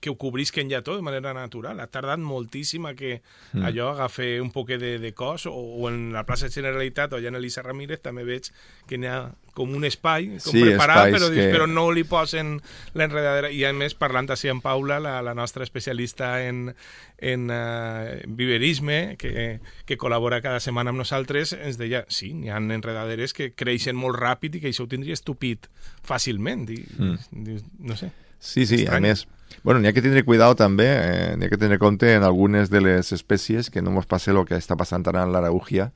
que 0.04 0.12
ho 0.12 0.18
cobrisquen 0.20 0.68
ja 0.68 0.82
tot 0.84 1.00
de 1.00 1.06
manera 1.06 1.32
natural. 1.36 1.80
Ha 1.80 1.88
tardat 1.88 2.20
moltíssim 2.20 2.90
a 2.90 2.94
que 3.00 3.22
mm. 3.54 3.64
allò 3.70 3.94
agafi 3.94 4.36
un 4.44 4.52
poc 4.52 4.74
de, 4.76 4.98
de 5.00 5.14
cos, 5.16 5.48
o, 5.48 5.54
o 5.54 5.88
en 5.88 6.12
la 6.12 6.26
plaça 6.28 6.52
Generalitat 6.52 7.14
o 7.14 7.22
allà 7.22 7.32
en 7.32 7.40
Elisa 7.40 7.64
Ramírez 7.64 8.04
també 8.04 8.26
veig 8.28 8.52
que 8.90 9.00
n'hi 9.00 9.08
ha 9.08 9.22
com 9.54 9.70
un 9.78 9.86
espai 9.86 10.28
com 10.42 10.56
sí, 10.56 10.64
preparat, 10.66 11.12
però, 11.14 11.30
que... 11.32 11.46
però 11.54 11.68
no 11.70 11.86
li 11.94 12.04
posen 12.10 12.58
l'enredadera. 12.98 13.52
I 13.54 13.64
a 13.70 13.72
més, 13.78 13.96
parlant 13.96 14.28
així 14.34 14.50
amb 14.52 14.66
Paula, 14.66 14.98
la, 15.04 15.16
la 15.24 15.36
nostra 15.38 15.64
especialista 15.64 16.34
en, 16.44 16.74
en 17.22 17.46
uh, 17.54 18.18
viverisme, 18.28 19.16
que, 19.22 19.62
que 19.88 20.00
col·labora 20.02 20.42
cada 20.44 20.60
setmana 20.64 20.92
amb 20.92 21.04
nosaltres, 21.04 21.54
ens 21.56 21.80
deia, 21.80 22.04
sí, 22.10 22.34
n'hi 22.34 22.52
ha 22.52 22.60
enredaderes 22.60 23.38
que 23.38 23.54
creixen 23.56 23.96
molt 24.00 24.20
ràpid 24.20 24.58
i 24.58 24.64
que 24.66 24.74
això 24.74 24.88
ho 24.88 24.92
tindria 24.92 25.16
estupit 25.16 25.70
fàcilment. 26.04 26.68
I, 26.74 26.82
mm. 26.98 27.58
no 27.88 28.00
sé. 28.00 28.12
Sí, 28.44 28.68
sí, 28.68 28.84
Estrany. 28.84 29.00
a 29.00 29.08
més, 29.08 29.28
Bueno, 29.64 29.80
n'hi 29.80 29.88
ha 29.88 29.94
que 29.96 30.02
tindre 30.04 30.26
cuidado 30.28 30.58
també, 30.60 30.90
eh, 30.92 31.36
n'hi 31.38 31.48
ha 31.48 31.50
que 31.50 31.58
tenir 31.58 31.78
compte 31.80 32.10
en 32.12 32.24
algunes 32.28 32.70
de 32.70 32.82
les 32.84 33.14
espècies 33.16 33.70
que 33.72 33.82
no 33.82 33.94
ens 33.96 34.10
passe 34.12 34.34
el 34.34 34.42
que 34.44 34.58
està 34.60 34.76
passant 34.76 35.06
ara 35.08 35.22
en 35.24 35.32
l'araugia, 35.32 35.94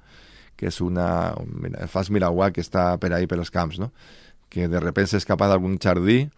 que 0.55 0.69
és 0.71 0.79
una, 0.79 1.36
el 1.67 1.89
fas 1.91 2.07
miragua 2.10 2.53
que 2.55 2.63
està 2.63 2.93
per 3.01 3.12
ahí 3.12 3.27
per 3.27 3.41
els 3.41 3.51
camps, 3.51 3.81
no? 3.83 3.91
que 4.47 4.69
de 4.71 4.79
repente 4.79 5.12
s'escapa 5.12 5.49
d'algun 5.51 5.75
jardí 5.83 6.29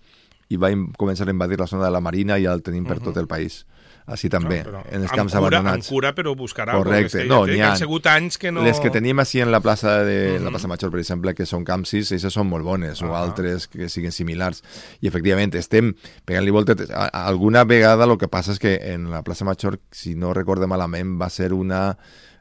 i 0.49 0.57
va 0.57 0.71
començar 0.97 1.27
a 1.27 1.35
invadir 1.35 1.59
la 1.59 1.67
zona 1.69 1.85
de 1.85 1.91
la 1.93 2.01
Marina 2.01 2.39
i 2.39 2.47
el 2.49 2.63
tenim 2.65 2.87
per 2.87 2.97
uh 2.97 3.01
-huh. 3.01 3.13
tot 3.13 3.17
el 3.17 3.27
país 3.27 3.65
així 4.09 4.29
també, 4.31 4.59
no, 4.65 4.81
en 4.89 5.03
els 5.05 5.13
camps 5.13 5.33
cura, 5.33 5.41
abandonats. 5.43 5.87
Amb 5.87 5.95
cura, 5.95 6.11
però 6.17 6.33
buscarà. 6.37 6.75
Correcte. 6.77 7.25
No, 7.29 7.43
n'hi 7.47 7.59
ha. 7.61 7.73
Han 7.73 7.81
sigut 7.81 8.09
anys 8.11 8.39
que 8.41 8.51
no... 8.51 8.63
Les 8.65 8.81
que 8.81 8.91
tenim 8.93 9.21
així 9.21 9.43
en 9.43 9.51
la 9.53 9.61
plaça 9.63 9.99
de 10.03 10.17
mm 10.17 10.37
-hmm. 10.37 10.43
la 10.43 10.53
plaça 10.55 10.67
Major, 10.67 10.91
per 10.91 10.99
exemple, 10.99 11.33
que 11.35 11.45
són 11.45 11.63
campsis, 11.63 12.11
aquestes 12.11 12.33
són 12.33 12.47
molt 12.47 12.65
bones, 12.65 13.01
-huh. 13.01 13.09
o 13.09 13.15
altres 13.15 13.67
que 13.67 13.89
siguin 13.89 14.11
similars. 14.11 14.63
I, 15.01 15.07
efectivament, 15.07 15.55
estem 15.55 15.93
pegant-li 16.25 16.51
volta... 16.51 16.75
Alguna 17.11 17.63
vegada 17.63 18.05
el 18.05 18.17
que 18.17 18.27
passa 18.27 18.51
és 18.51 18.59
que 18.59 18.93
en 18.93 19.09
la 19.11 19.23
plaça 19.23 19.45
Major, 19.45 19.79
si 19.91 20.15
no 20.15 20.33
recorde 20.33 20.67
malament, 20.67 21.19
va 21.21 21.29
ser 21.29 21.53
una 21.53 21.97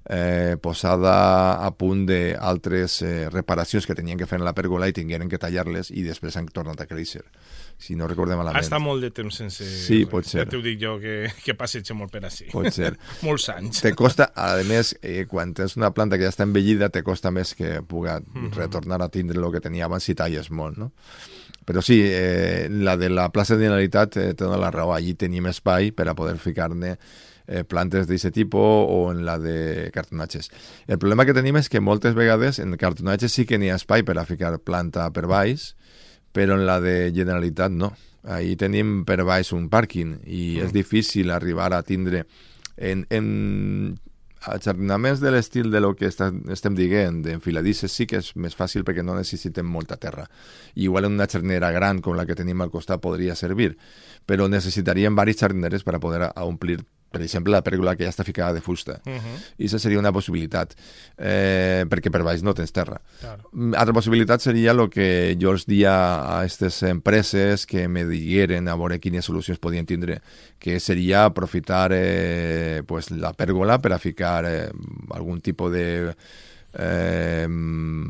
eh, 0.08 0.56
posada 0.60 1.64
a 1.64 1.70
punt 1.76 2.06
d'altres 2.08 3.02
eh, 3.02 3.28
reparacions 3.30 3.86
que 3.86 3.94
tenien 3.94 4.18
que 4.18 4.26
fer 4.26 4.38
en 4.40 4.44
la 4.44 4.54
pèrgola 4.56 4.88
i 4.88 4.96
tingueren 4.96 5.28
que 5.28 5.38
tallar-les 5.38 5.90
i 5.92 6.02
després 6.02 6.36
han 6.36 6.48
tornat 6.48 6.80
a 6.80 6.88
créixer 6.88 7.24
si 7.78 7.94
no 7.94 8.08
recordem 8.10 8.40
malament. 8.40 8.58
Està 8.60 8.80
molt 8.82 9.04
de 9.04 9.12
temps 9.14 9.36
sense... 9.40 9.62
Sí, 9.62 10.02
pot 10.10 10.26
ser. 10.26 10.42
Ja 10.42 10.50
t'ho 10.50 10.60
dic 10.64 10.80
jo, 10.82 10.96
que, 11.02 11.30
que 11.44 11.54
passeja 11.58 11.94
molt 11.94 12.10
per 12.10 12.24
així. 12.26 12.48
Pot 12.50 12.72
ser. 12.74 12.96
Molts 13.26 13.46
anys. 13.54 13.84
Te 13.84 13.94
costa, 13.98 14.32
a 14.34 14.50
més, 14.66 14.96
eh, 14.98 15.22
quan 15.30 15.54
tens 15.54 15.78
una 15.78 15.92
planta 15.94 16.18
que 16.18 16.26
ja 16.26 16.34
està 16.34 16.46
envellida, 16.48 16.90
te 16.90 17.04
costa 17.06 17.30
més 17.34 17.54
que 17.54 17.78
puga 17.86 18.18
mm 18.18 18.34
-hmm. 18.34 18.54
retornar 18.58 19.00
a 19.02 19.08
tindre 19.08 19.38
el 19.38 19.52
que 19.52 19.62
tenia 19.62 19.86
abans 19.86 20.02
si 20.02 20.14
talles 20.14 20.50
molt, 20.50 20.76
no? 20.76 20.92
Però 21.64 21.82
sí, 21.82 22.00
eh, 22.02 22.68
la 22.70 22.96
de 22.96 23.10
la 23.10 23.28
plaça 23.30 23.54
de 23.54 23.64
Generalitat 23.64 24.16
eh, 24.16 24.34
té 24.34 24.44
la 24.44 24.70
raó. 24.70 24.94
Allí 24.94 25.14
tenim 25.14 25.46
espai 25.46 25.92
per 25.92 26.08
a 26.08 26.14
poder 26.14 26.38
ficar-ne 26.38 26.96
eh, 27.46 27.64
plantes 27.64 28.06
d'aquest 28.06 28.34
tipus 28.34 28.86
o 28.88 29.12
en 29.12 29.24
la 29.26 29.38
de 29.38 29.90
cartonatges. 29.92 30.50
El 30.86 30.98
problema 30.98 31.26
que 31.26 31.34
tenim 31.34 31.56
és 31.56 31.68
que 31.68 31.80
moltes 31.80 32.14
vegades 32.14 32.58
en 32.58 32.76
cartonatges 32.76 33.32
sí 33.32 33.44
que 33.44 33.58
n'hi 33.58 33.68
ha 33.70 33.76
espai 33.76 34.02
per 34.02 34.18
a 34.18 34.24
ficar 34.24 34.58
planta 34.58 35.10
per 35.12 35.26
baix, 35.26 35.74
però 36.38 36.54
en 36.54 36.66
la 36.68 36.78
de 36.80 37.10
Generalitat 37.14 37.74
no. 37.74 37.90
Ahí 38.28 38.54
tenim 38.60 39.02
per 39.08 39.22
baix 39.26 39.50
un 39.56 39.68
pàrquing 39.72 40.18
i 40.26 40.58
mm. 40.58 40.66
és 40.66 40.74
difícil 40.74 41.32
arribar 41.34 41.72
a 41.74 41.82
tindre 41.86 42.26
en, 42.76 43.04
en 43.10 43.26
jardinaments 44.62 45.20
de 45.20 45.32
l'estil 45.34 45.70
de 45.72 45.80
lo 45.82 45.94
que 45.98 46.06
està, 46.10 46.28
estem 46.52 46.76
dient, 46.78 47.22
d'enfiladisses, 47.24 47.90
sí 47.90 48.06
que 48.06 48.20
és 48.22 48.30
més 48.36 48.54
fàcil 48.54 48.84
perquè 48.86 49.02
no 49.02 49.16
necessitem 49.16 49.66
molta 49.66 49.98
terra. 49.98 50.28
I 50.76 50.86
igual 50.86 51.08
una 51.10 51.26
jardinera 51.26 51.72
gran 51.74 52.02
com 52.04 52.16
la 52.16 52.26
que 52.26 52.38
tenim 52.38 52.62
al 52.62 52.70
costat 52.70 53.02
podria 53.02 53.34
servir, 53.34 53.74
però 54.26 54.46
necessitaríem 54.48 55.16
diverses 55.16 55.42
jardineres 55.42 55.84
per 55.84 55.96
a 55.96 56.02
poder 56.02 56.30
omplir 56.44 56.78
per 57.10 57.22
exemple, 57.22 57.52
la 57.52 57.62
pèrgola 57.64 57.94
que 57.96 58.04
ja 58.04 58.12
està 58.12 58.24
ficada 58.26 58.52
de 58.52 58.60
fusta. 58.60 59.00
Uh 59.06 59.16
-huh. 59.16 59.36
I 59.58 59.66
això 59.66 59.78
seria 59.78 59.98
una 59.98 60.12
possibilitat, 60.12 60.74
eh, 61.16 61.84
perquè 61.88 62.10
per 62.10 62.22
baix 62.22 62.42
no 62.42 62.54
tens 62.54 62.72
terra. 62.72 63.00
Claro. 63.20 63.48
Mm, 63.52 63.74
altra 63.74 63.94
possibilitat 63.94 64.40
seria 64.40 64.72
el 64.72 64.88
que 64.90 65.36
jo 65.40 65.50
els 65.50 65.66
dia 65.66 65.92
a 65.92 66.40
aquestes 66.40 66.82
empreses 66.82 67.66
que 67.66 67.88
me 67.88 68.04
digueren 68.04 68.68
a 68.68 68.76
veure 68.76 69.00
quines 69.00 69.24
solucions 69.24 69.58
podien 69.58 69.86
tindre, 69.86 70.20
que 70.58 70.80
seria 70.80 71.24
aprofitar 71.24 71.90
eh, 71.92 72.82
pues, 72.86 73.10
la 73.10 73.32
pèrgola 73.32 73.80
per 73.80 73.92
a 73.92 73.98
ficar 73.98 74.44
eh, 74.44 74.70
algun 75.10 75.40
tipus 75.40 75.72
de 75.72 76.14
eh, 76.74 77.46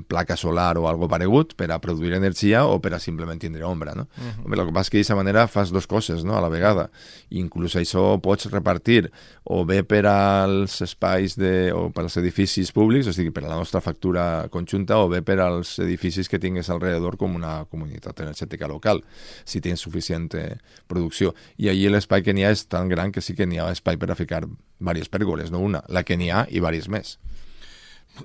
placa 0.09 0.37
solar 0.37 0.79
o 0.79 0.89
algo 0.89 1.09
paregut 1.09 1.55
per 1.57 1.71
a 1.73 1.79
produir 1.81 2.15
energia 2.17 2.65
o 2.67 2.81
per 2.83 2.95
a 2.95 3.01
simplement 3.01 3.41
tindre 3.41 3.65
ombra, 3.65 3.95
no? 3.95 4.09
Uh 4.17 4.25
-huh. 4.25 4.45
Home, 4.47 4.57
el 4.57 4.67
que 4.67 4.73
passa 4.73 4.81
és 4.81 4.91
que 4.91 4.99
d'aquesta 4.99 5.17
manera 5.17 5.49
fas 5.49 5.71
dues 5.71 5.87
coses, 5.87 6.25
no?, 6.25 6.37
a 6.37 6.41
la 6.41 6.49
vegada. 6.49 6.91
Inclús 7.31 7.77
això 7.77 8.21
pots 8.21 8.51
repartir 8.51 9.11
o 9.45 9.65
bé 9.65 9.83
per 9.83 10.07
als 10.07 10.81
espais 10.83 11.37
de, 11.37 11.73
o 11.73 11.91
per 11.91 12.05
als 12.05 12.17
edificis 12.17 12.73
públics, 12.73 13.07
o 13.07 13.13
sigui, 13.13 13.31
per 13.31 13.45
a 13.45 13.49
la 13.49 13.57
nostra 13.57 13.81
factura 13.81 14.49
conjunta, 14.51 14.99
o 14.99 15.09
bé 15.09 15.23
per 15.23 15.41
als 15.41 15.79
edificis 15.79 16.29
que 16.29 16.39
tingues 16.39 16.71
alrededor 16.71 17.17
com 17.17 17.35
una 17.35 17.65
comunitat 17.65 18.21
energètica 18.21 18.67
local, 18.67 19.05
si 19.45 19.61
tens 19.61 19.81
suficient 19.81 20.29
producció. 20.87 21.35
I 21.57 21.69
allí 21.69 21.89
l'espai 21.89 22.23
que 22.23 22.35
n'hi 22.35 22.45
ha 22.45 22.51
és 22.51 22.67
tan 22.67 22.89
gran 22.89 23.13
que 23.13 23.21
sí 23.21 23.35
que 23.35 23.47
n'hi 23.47 23.59
ha 23.59 23.71
espai 23.71 23.97
per 23.97 24.11
a 24.11 24.15
ficar 24.15 24.47
diverses 24.79 25.09
pèrgoles, 25.09 25.51
no 25.51 25.61
una, 25.61 25.83
la 25.89 26.03
que 26.03 26.17
n'hi 26.17 26.31
ha 26.31 26.47
i 26.49 26.55
diverses 26.61 26.89
més 26.89 27.19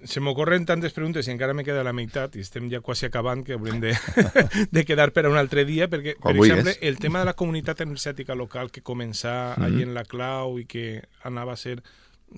se 0.04 0.22
m'ocorren 0.24 0.66
tantes 0.66 0.94
preguntes 0.94 1.28
i 1.28 1.34
encara 1.34 1.54
me 1.54 1.66
queda 1.66 1.84
la 1.84 1.94
meitat 1.94 2.36
i 2.36 2.44
estem 2.44 2.70
ja 2.72 2.82
quasi 2.82 3.08
acabant 3.08 3.44
que 3.46 3.58
haurem 3.58 3.82
de, 3.84 3.96
de 4.76 4.86
quedar 4.86 5.12
per 5.14 5.26
a 5.26 5.34
un 5.34 5.38
altre 5.38 5.66
dia 5.66 5.90
perquè, 5.92 6.16
per 6.22 6.34
Avui 6.34 6.50
exemple, 6.50 6.76
és. 6.78 6.86
el 6.90 7.00
tema 7.00 7.20
de 7.20 7.32
la 7.32 7.38
comunitat 7.38 7.82
energètica 7.86 8.36
local 8.36 8.72
que 8.72 8.84
començà 8.84 9.54
mm 9.54 9.60
-hmm. 9.60 9.66
allí 9.66 9.84
en 9.84 9.94
la 9.94 10.06
clau 10.06 10.60
i 10.60 10.66
que 10.66 11.04
anava 11.24 11.54
a 11.54 11.58
ser 11.58 11.82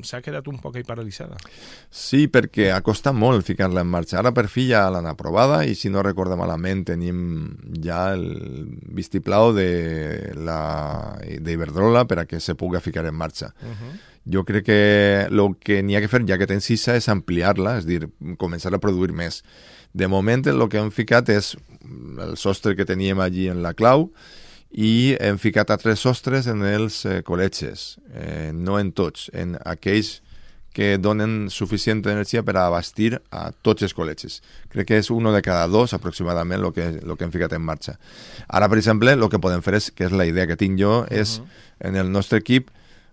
s'ha 0.03 0.21
quedat 0.21 0.47
un 0.47 0.57
poc 0.59 0.75
ahí 0.75 0.83
paralitzada. 0.83 1.37
Sí, 1.89 2.27
perquè 2.27 2.71
ha 2.73 2.81
costat 2.81 3.15
molt 3.15 3.45
ficar-la 3.45 3.81
en 3.85 3.87
marxa. 3.87 4.19
Ara 4.19 4.33
per 4.33 4.47
fi 4.51 4.67
ja 4.71 4.89
l'han 4.89 5.05
aprovada 5.05 5.63
i 5.65 5.75
si 5.75 5.89
no 5.89 6.03
recordo 6.03 6.35
malament 6.35 6.85
tenim 6.85 7.55
ja 7.83 8.13
el 8.13 8.25
vistiplau 8.97 9.53
de 9.53 10.33
la 10.35 11.17
d'Iberdrola 11.39 12.05
per 12.05 12.19
a 12.19 12.25
que 12.25 12.39
se 12.39 12.55
pugui 12.55 12.81
ficar 12.81 13.05
en 13.05 13.15
marxa. 13.15 13.53
Uh 13.61 13.71
-huh 13.71 14.14
jo 14.25 14.43
crec 14.45 14.65
que 14.65 14.79
el 15.29 15.55
que 15.61 15.81
n'hi 15.83 15.95
ha 15.95 16.01
que 16.01 16.09
fer, 16.09 16.23
ja 16.27 16.39
que 16.41 16.47
tens 16.49 16.65
sisa, 16.65 16.95
és 16.97 17.09
ampliar-la, 17.09 17.77
és 17.79 17.85
dir, 17.85 18.05
començar 18.41 18.73
a 18.73 18.81
produir 18.81 19.13
més. 19.13 19.43
De 19.93 20.09
moment, 20.11 20.43
el 20.49 20.67
que 20.69 20.81
hem 20.81 20.91
ficat 20.91 21.29
és 21.29 21.53
el 22.19 22.35
sostre 22.37 22.75
que 22.75 22.85
teníem 22.85 23.21
allí 23.21 23.47
en 23.51 23.61
la 23.63 23.75
clau 23.77 24.09
i 24.75 25.15
hem 25.23 25.37
ficat 25.39 25.71
altres 25.71 26.01
sostres 26.03 26.49
en 26.51 26.65
els 26.67 27.05
eh, 27.05 27.21
col·letges, 27.23 27.95
eh, 28.11 28.51
no 28.51 28.79
en 28.81 28.91
tots, 28.91 29.29
en 29.31 29.55
aquells 29.63 30.19
que 30.75 30.97
donen 30.99 31.47
suficient 31.47 32.01
energia 32.03 32.41
per 32.43 32.57
a 32.59 32.65
abastir 32.67 33.13
a 33.31 33.47
tots 33.63 33.85
els 33.87 33.95
col·legis. 33.95 34.41
Crec 34.73 34.89
que 34.89 34.97
és 34.99 35.07
un 35.13 35.29
de 35.31 35.39
cada 35.45 35.69
dos 35.71 35.95
aproximadament 35.95 36.59
el 36.59 36.73
que, 36.75 36.89
lo 36.99 37.15
que 37.15 37.23
hem 37.23 37.31
ficat 37.31 37.55
en 37.55 37.63
marxa. 37.63 37.95
Ara, 38.49 38.67
per 38.67 38.81
exemple, 38.81 39.13
el 39.15 39.29
que 39.31 39.39
podem 39.39 39.63
fer 39.63 39.77
és, 39.79 39.87
que 39.95 40.09
és 40.09 40.11
la 40.11 40.27
idea 40.27 40.49
que 40.49 40.59
tinc 40.59 40.75
jo, 40.81 41.05
és 41.07 41.39
uh 41.39 41.45
-huh. 41.45 41.87
en 41.87 41.95
el 41.95 42.11
nostre 42.11 42.39
equip 42.43 42.67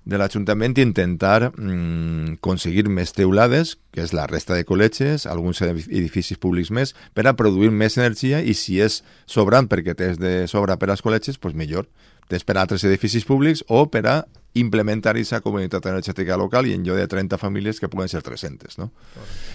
de 0.05 0.19
l'Ajuntament 0.19 0.75
intentar 0.83 1.53
mm, 1.53 2.39
aconseguir 2.41 2.89
més 2.91 3.15
teulades, 3.15 3.77
que 3.95 4.03
és 4.03 4.13
la 4.17 4.27
resta 4.27 4.57
de 4.59 4.67
col·legis, 4.67 5.29
alguns 5.31 5.63
edificis 5.63 6.41
públics 6.43 6.73
més, 6.75 6.97
per 7.15 7.27
a 7.29 7.37
produir 7.39 7.71
més 7.71 7.99
energia 8.01 8.43
i 8.43 8.55
si 8.59 8.81
és 8.83 9.03
sobrant 9.31 9.71
perquè 9.71 9.95
tens 9.99 10.19
de 10.19 10.49
sobra 10.51 10.79
per 10.79 10.91
als 10.91 11.05
col·legis, 11.05 11.39
doncs 11.39 11.59
millor. 11.59 11.87
Tens 12.31 12.47
per 12.47 12.57
a 12.57 12.65
altres 12.65 12.85
edificis 12.89 13.27
públics 13.29 13.63
o 13.69 13.87
per 13.91 14.07
a 14.09 14.17
implementar 14.59 15.15
aquesta 15.15 15.41
comunitat 15.41 15.87
energètica 15.89 16.37
local 16.37 16.67
i 16.69 16.75
en 16.77 16.85
lloc 16.85 16.99
de 17.01 17.07
30 17.09 17.39
famílies 17.41 17.81
que 17.81 17.89
puguen 17.89 18.11
ser 18.11 18.21
300, 18.23 18.77
no? 18.79 18.91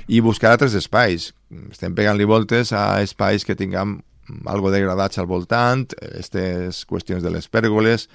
I 0.07 0.21
buscar 0.25 0.55
altres 0.55 0.73
espais. 0.77 1.33
Estem 1.71 1.93
pegant-li 1.95 2.25
voltes 2.25 2.73
a 2.73 3.01
espais 3.05 3.45
que 3.45 3.55
tinguem 3.55 3.99
algo 4.45 4.71
degradats 4.71 5.19
al 5.19 5.27
voltant, 5.29 5.85
aquestes 6.01 6.83
qüestions 6.89 7.23
de 7.23 7.31
les 7.31 7.47
pèrgoles. 7.47 8.07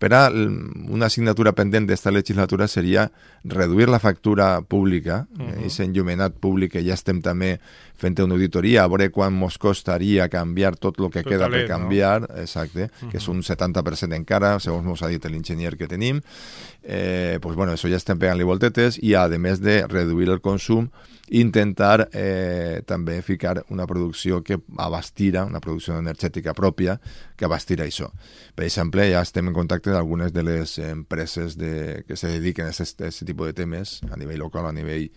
Per 0.00 0.12
a 0.16 0.26
una 0.30 1.06
assignatura 1.06 1.52
pendent 1.52 1.86
d'esta 1.88 2.10
legislatura 2.10 2.68
seria 2.68 3.10
reduir 3.44 3.88
la 3.88 4.00
factura 4.02 4.60
pública, 4.62 5.26
uh 5.30 5.38
-huh. 5.38 5.58
aquest 5.58 5.80
enllumenat 5.80 6.34
públic 6.40 6.72
que 6.72 6.84
ja 6.84 6.94
estem 6.94 7.20
també 7.22 7.60
fent 8.00 8.18
una 8.24 8.34
auditoria, 8.34 8.84
a 8.84 8.88
veure 8.88 9.10
quan 9.12 9.34
mos 9.36 9.58
costaria 9.60 10.28
canviar 10.32 10.74
tot 10.80 10.98
el 11.00 11.10
que 11.12 11.22
tot 11.22 11.34
queda 11.34 11.50
per 11.52 11.66
canviar, 11.68 12.22
no? 12.24 12.40
exacte, 12.40 12.84
uh 12.88 12.88
-huh. 12.88 13.10
que 13.10 13.18
és 13.18 13.28
un 13.28 13.42
70% 13.42 14.14
encara, 14.16 14.58
segons 14.58 14.84
mos 14.84 15.02
ha 15.02 15.08
dit 15.08 15.24
l'enginyer 15.24 15.76
que 15.76 15.88
tenim. 15.88 16.20
Eh, 16.82 17.38
pues 17.42 17.56
bueno, 17.56 17.72
això 17.72 17.88
ja 17.90 17.96
estem 17.96 18.18
pegant-li 18.18 18.44
voltetes 18.44 18.98
i 19.02 19.14
a 19.14 19.28
més 19.28 19.60
de 19.60 19.86
reduir 19.86 20.28
el 20.30 20.40
consum 20.40 20.88
intentar 21.30 22.08
eh, 22.12 22.82
també 22.86 23.22
ficar 23.22 23.64
una 23.70 23.86
producció 23.86 24.42
que 24.42 24.58
abastira, 24.78 25.44
una 25.44 25.60
producció 25.60 25.96
energètica 25.98 26.54
pròpia 26.54 26.98
que 27.36 27.44
abastira 27.46 27.84
això. 27.86 28.10
Per 28.54 28.64
exemple, 28.66 29.06
ja 29.12 29.22
estem 29.22 29.46
en 29.46 29.54
contacte 29.54 29.90
amb 29.90 30.00
algunes 30.00 30.32
de 30.32 30.42
les 30.42 30.78
empreses 30.78 31.56
de, 31.56 32.02
que 32.08 32.16
se 32.16 32.26
dediquen 32.34 32.66
a 32.66 32.74
aquest 32.74 33.22
tipus 33.24 33.46
de 33.46 33.52
temes 33.52 34.00
a 34.10 34.18
nivell 34.18 34.42
local, 34.42 34.66
a 34.66 34.72
nivell 34.74 35.10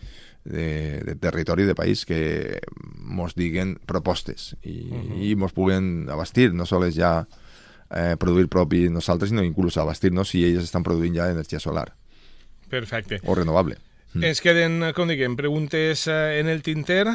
de, 0.46 1.00
de 1.06 1.16
territori, 1.16 1.64
de 1.64 1.76
país, 1.76 2.06
que 2.06 2.60
mos 3.00 3.36
diguen 3.36 3.78
propostes 3.86 4.56
i, 4.62 4.90
uh 4.92 4.98
-huh. 4.98 5.24
i 5.24 5.36
mos 5.36 5.54
puguen 5.54 6.10
abastir, 6.10 6.54
no 6.54 6.66
sols 6.66 6.96
ja 6.96 7.28
eh, 7.90 8.16
produir 8.20 8.48
propi 8.48 8.90
nosaltres, 8.90 9.30
sinó 9.30 9.44
inclús 9.44 9.78
abastir-nos 9.78 10.30
si 10.30 10.44
ells 10.44 10.64
estan 10.64 10.84
produint 10.84 11.16
ja 11.16 11.32
energia 11.32 11.60
solar. 11.60 11.94
Perfecte. 12.70 13.22
O 13.26 13.36
renovable. 13.36 13.78
Mm. 14.14 14.24
Ens 14.24 14.42
queden, 14.42 14.94
com 14.94 15.08
diguem, 15.08 15.36
preguntes 15.36 16.08
eh, 16.08 16.40
en 16.40 16.48
el 16.48 16.62
tinter, 16.62 17.08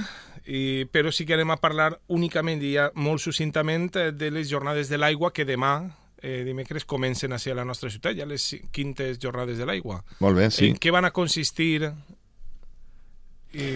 i, 0.49 0.87
però 0.91 1.12
sí 1.12 1.27
que 1.27 1.37
anem 1.37 1.51
a 1.51 1.61
parlar 1.61 1.93
únicament 2.09 2.62
i 2.62 2.75
ja 2.75 2.88
molt 2.95 3.21
succintament 3.21 3.97
eh, 3.97 4.12
de 4.12 4.31
les 4.31 4.49
jornades 4.51 4.88
de 4.88 4.99
l'aigua 4.99 5.33
que 5.33 5.45
demà 5.45 5.91
eh, 6.23 6.43
dimecres 6.47 6.85
comencen 6.88 7.33
a 7.33 7.38
ser 7.38 7.53
a 7.53 7.61
la 7.61 7.67
nostra 7.69 7.91
ciutat, 7.91 8.17
ja 8.17 8.27
les 8.27 8.57
quintes 8.73 9.19
jornades 9.23 9.59
de 9.59 9.67
l'aigua. 9.69 10.03
Molt 10.25 10.38
bé, 10.38 10.51
sí. 10.51 10.73
En 10.73 10.81
què 10.81 10.91
van 10.95 11.07
a 11.07 11.12
consistir 11.14 11.91
i 13.55 13.69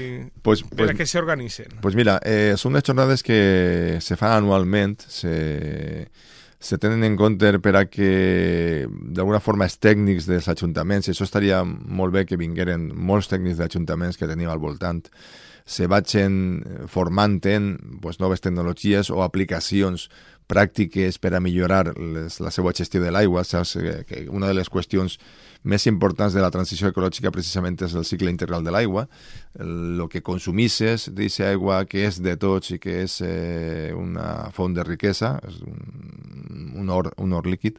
pues, 0.45 0.65
per 0.67 0.83
pues, 0.83 0.93
a 0.93 0.99
què 0.99 1.07
s'organitzen? 1.09 1.79
Pues 1.85 1.97
mira, 1.97 2.19
eh, 2.29 2.55
són 2.61 2.75
unes 2.75 2.85
jornades 2.85 3.25
que 3.25 3.99
se 4.05 4.19
fan 4.21 4.37
anualment, 4.43 5.01
se 5.09 6.11
se 6.63 6.79
tenen 6.79 7.03
en 7.03 7.17
compte 7.19 7.49
per 7.59 7.75
a 7.75 7.89
que 7.91 8.87
d'alguna 8.87 9.41
forma 9.43 9.67
els 9.67 9.81
tècnics 9.83 10.29
dels 10.31 10.47
ajuntaments, 10.47 11.09
i 11.09 11.11
això 11.11 11.27
estaria 11.27 11.59
molt 11.67 12.15
bé 12.15 12.23
que 12.25 12.39
vingueren 12.39 12.87
molts 12.95 13.27
tècnics 13.33 13.59
d'ajuntaments 13.59 14.17
que 14.17 14.29
tenim 14.31 14.49
al 14.49 14.63
voltant, 14.63 15.03
se 15.67 15.89
vagin 15.91 16.63
formant 16.87 17.41
en 17.51 17.75
pues, 18.01 18.21
noves 18.23 18.43
tecnologies 18.47 19.11
o 19.11 19.25
aplicacions 19.27 20.09
pràctiques 20.47 21.19
per 21.19 21.35
a 21.35 21.43
millorar 21.43 21.97
les, 21.97 22.39
la 22.43 22.51
seva 22.55 22.75
gestió 22.77 23.03
de 23.03 23.11
l'aigua. 23.15 23.45
Saps 23.47 23.77
que 24.07 24.27
una 24.29 24.51
de 24.51 24.57
les 24.59 24.71
qüestions 24.71 25.19
més 25.63 25.87
importants 25.87 26.35
de 26.35 26.43
la 26.43 26.51
transició 26.51 26.91
ecològica 26.91 27.33
precisament 27.35 27.79
és 27.83 27.95
el 27.95 28.07
cicle 28.07 28.31
integral 28.31 28.65
de 28.65 28.73
l'aigua, 28.75 29.07
el 29.61 30.03
que 30.11 30.23
consumisses 30.25 31.09
d'aquesta 31.11 31.51
aigua 31.53 31.83
que 31.87 32.07
és 32.09 32.19
de 32.23 32.37
tots 32.41 32.73
i 32.75 32.79
que 32.83 33.03
és 33.05 33.21
eh, 33.25 33.93
una 33.97 34.51
font 34.55 34.75
de 34.75 34.85
riquesa, 34.87 35.37
és 35.47 35.61
un, 35.63 36.89
or, 36.91 37.13
un 37.23 37.33
or 37.37 37.47
líquid, 37.47 37.79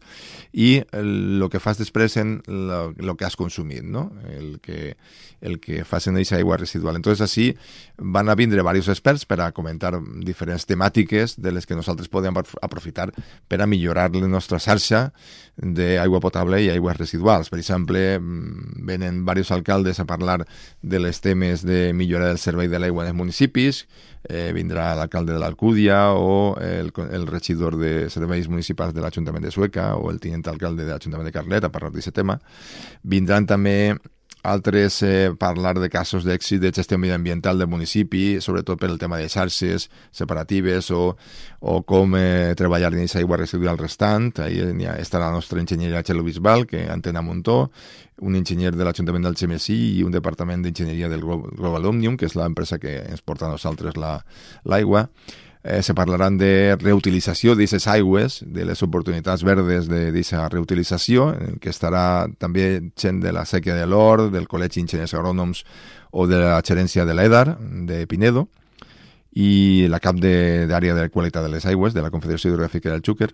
i 0.54 0.84
el 0.96 1.48
que 1.52 1.62
fas 1.62 1.80
després 1.82 2.18
en 2.22 2.38
el 2.48 3.16
que 3.18 3.26
has 3.26 3.38
consumit, 3.40 3.84
no? 3.84 4.10
el, 4.30 4.60
que, 4.64 4.96
el 5.42 5.60
que 5.60 5.84
fas 5.84 6.08
en 6.08 6.18
aquesta 6.18 6.38
aigua 6.38 6.58
residual. 6.58 6.96
Entonces, 6.96 7.24
així 7.26 7.52
van 7.98 8.30
a 8.30 8.38
vindre 8.40 8.62
diversos 8.62 8.94
experts 8.94 9.26
per 9.30 9.42
a 9.42 9.52
comentar 9.52 9.94
diferents 10.24 10.68
temàtiques 10.70 11.38
de 11.42 11.52
les 11.52 11.68
que 11.68 11.78
nosaltres 11.78 12.12
podem 12.12 12.38
aprofitar 12.38 13.10
per 13.48 13.62
a 13.62 13.68
millorar 13.68 14.12
la 14.16 14.30
nostra 14.30 14.60
xarxa 14.62 15.10
d'aigua 15.58 16.22
potable 16.24 16.62
i 16.64 16.70
aigües 16.74 16.98
residuals. 16.98 17.50
Per 17.50 17.60
exemple, 17.60 17.73
mm, 17.80 18.86
venen 18.86 19.22
diversos 19.22 19.52
alcaldes 19.52 20.00
a 20.00 20.06
parlar 20.06 20.46
de 20.82 21.00
les 21.00 21.22
temes 21.22 21.64
de 21.66 21.94
millorar 21.94 22.32
el 22.32 22.38
servei 22.38 22.68
de 22.68 22.80
l'aigua 22.80 23.04
en 23.04 23.12
els 23.12 23.18
municipis, 23.18 23.88
eh, 24.30 24.52
vindrà 24.54 24.94
l'alcalde 24.96 25.34
de 25.34 25.40
l'Alcúdia 25.40 26.14
o 26.14 26.56
el, 26.62 26.92
el 27.12 27.28
regidor 27.28 27.78
de 27.78 28.10
serveis 28.10 28.48
municipals 28.48 28.94
de 28.94 29.02
l'Ajuntament 29.02 29.44
de 29.44 29.52
Sueca 29.52 29.96
o 29.96 30.12
el 30.12 30.20
tinent 30.20 30.48
alcalde 30.48 30.86
de 30.86 30.92
l'Ajuntament 30.92 31.28
de 31.28 31.36
Carlet 31.36 31.64
a 31.64 31.72
parlar 31.72 31.92
d'aquest 31.92 32.16
tema. 32.16 32.40
Vindran 33.04 33.48
també 33.50 33.96
altres 34.44 35.02
eh, 35.04 35.32
parlar 35.40 35.80
de 35.80 35.90
casos 35.90 36.26
d'èxit 36.28 36.60
de 36.62 36.72
gestió 36.76 37.00
mediambiental 37.00 37.58
del 37.58 37.72
municipi, 37.72 38.42
sobretot 38.44 38.80
per 38.80 38.90
el 38.92 39.00
tema 39.00 39.18
de 39.18 39.30
xarxes 39.32 39.88
separatives 40.12 40.92
o, 40.92 41.16
o 41.64 41.76
com 41.88 42.18
eh, 42.20 42.54
treballar 42.60 42.92
en 42.92 43.00
aquesta 43.02 43.22
aigua 43.24 43.40
residual 43.40 43.80
restant. 43.80 44.34
Ahí 44.44 44.60
està 44.98 45.24
la 45.24 45.32
nostra 45.32 45.64
enginyeria 45.64 46.04
Xelo 46.04 46.28
Bisbal, 46.28 46.68
que 46.68 46.84
entén 46.92 47.18
a 47.18 47.24
Montó, 47.24 47.72
un 48.22 48.36
enginyer 48.36 48.76
de 48.76 48.84
l'Ajuntament 48.84 49.24
del 49.26 49.40
CMSI 49.40 49.80
i 49.98 50.04
un 50.04 50.12
departament 50.12 50.62
d'enginyeria 50.62 51.10
del 51.10 51.24
Global 51.24 51.88
Omnium, 51.90 52.20
que 52.20 52.28
és 52.28 52.36
l'empresa 52.36 52.78
que 52.84 53.00
ens 53.08 53.24
porta 53.24 53.48
a 53.48 53.56
nosaltres 53.56 53.96
l'aigua. 53.98 55.08
La, 55.08 55.43
eh, 55.64 55.82
se 55.82 55.96
parlaran 55.96 56.38
de 56.38 56.76
reutilització 56.80 57.56
d'aquestes 57.56 57.88
aigües, 57.88 58.42
de 58.46 58.66
les 58.68 58.84
oportunitats 58.84 59.44
verdes 59.48 59.88
d'aquesta 59.90 60.48
reutilització, 60.52 61.30
en 61.34 61.62
què 61.64 61.72
estarà 61.72 62.28
també 62.38 62.92
gent 63.00 63.22
de 63.24 63.32
la 63.34 63.46
sèquia 63.48 63.78
de 63.80 63.88
l'Or, 63.88 64.30
del 64.34 64.50
Col·legi 64.52 64.82
d'Enginyers 64.82 65.16
Agrònoms 65.16 65.64
o 66.12 66.28
de 66.28 66.42
la 66.44 66.60
gerència 66.62 67.08
de 67.08 67.16
l'EDAR, 67.16 67.56
de 67.88 68.04
Pinedo, 68.08 68.48
i 69.34 69.88
la 69.90 69.98
cap 69.98 70.20
d'àrea 70.22 70.94
de, 70.94 71.08
de 71.08 71.10
qualitat 71.10 71.48
de 71.48 71.50
les 71.56 71.66
aigües 71.66 71.96
de 71.96 72.04
la 72.04 72.12
Confederació 72.14 72.52
Hidrogràfica 72.52 72.92
del 72.92 73.02
Xúquer 73.02 73.32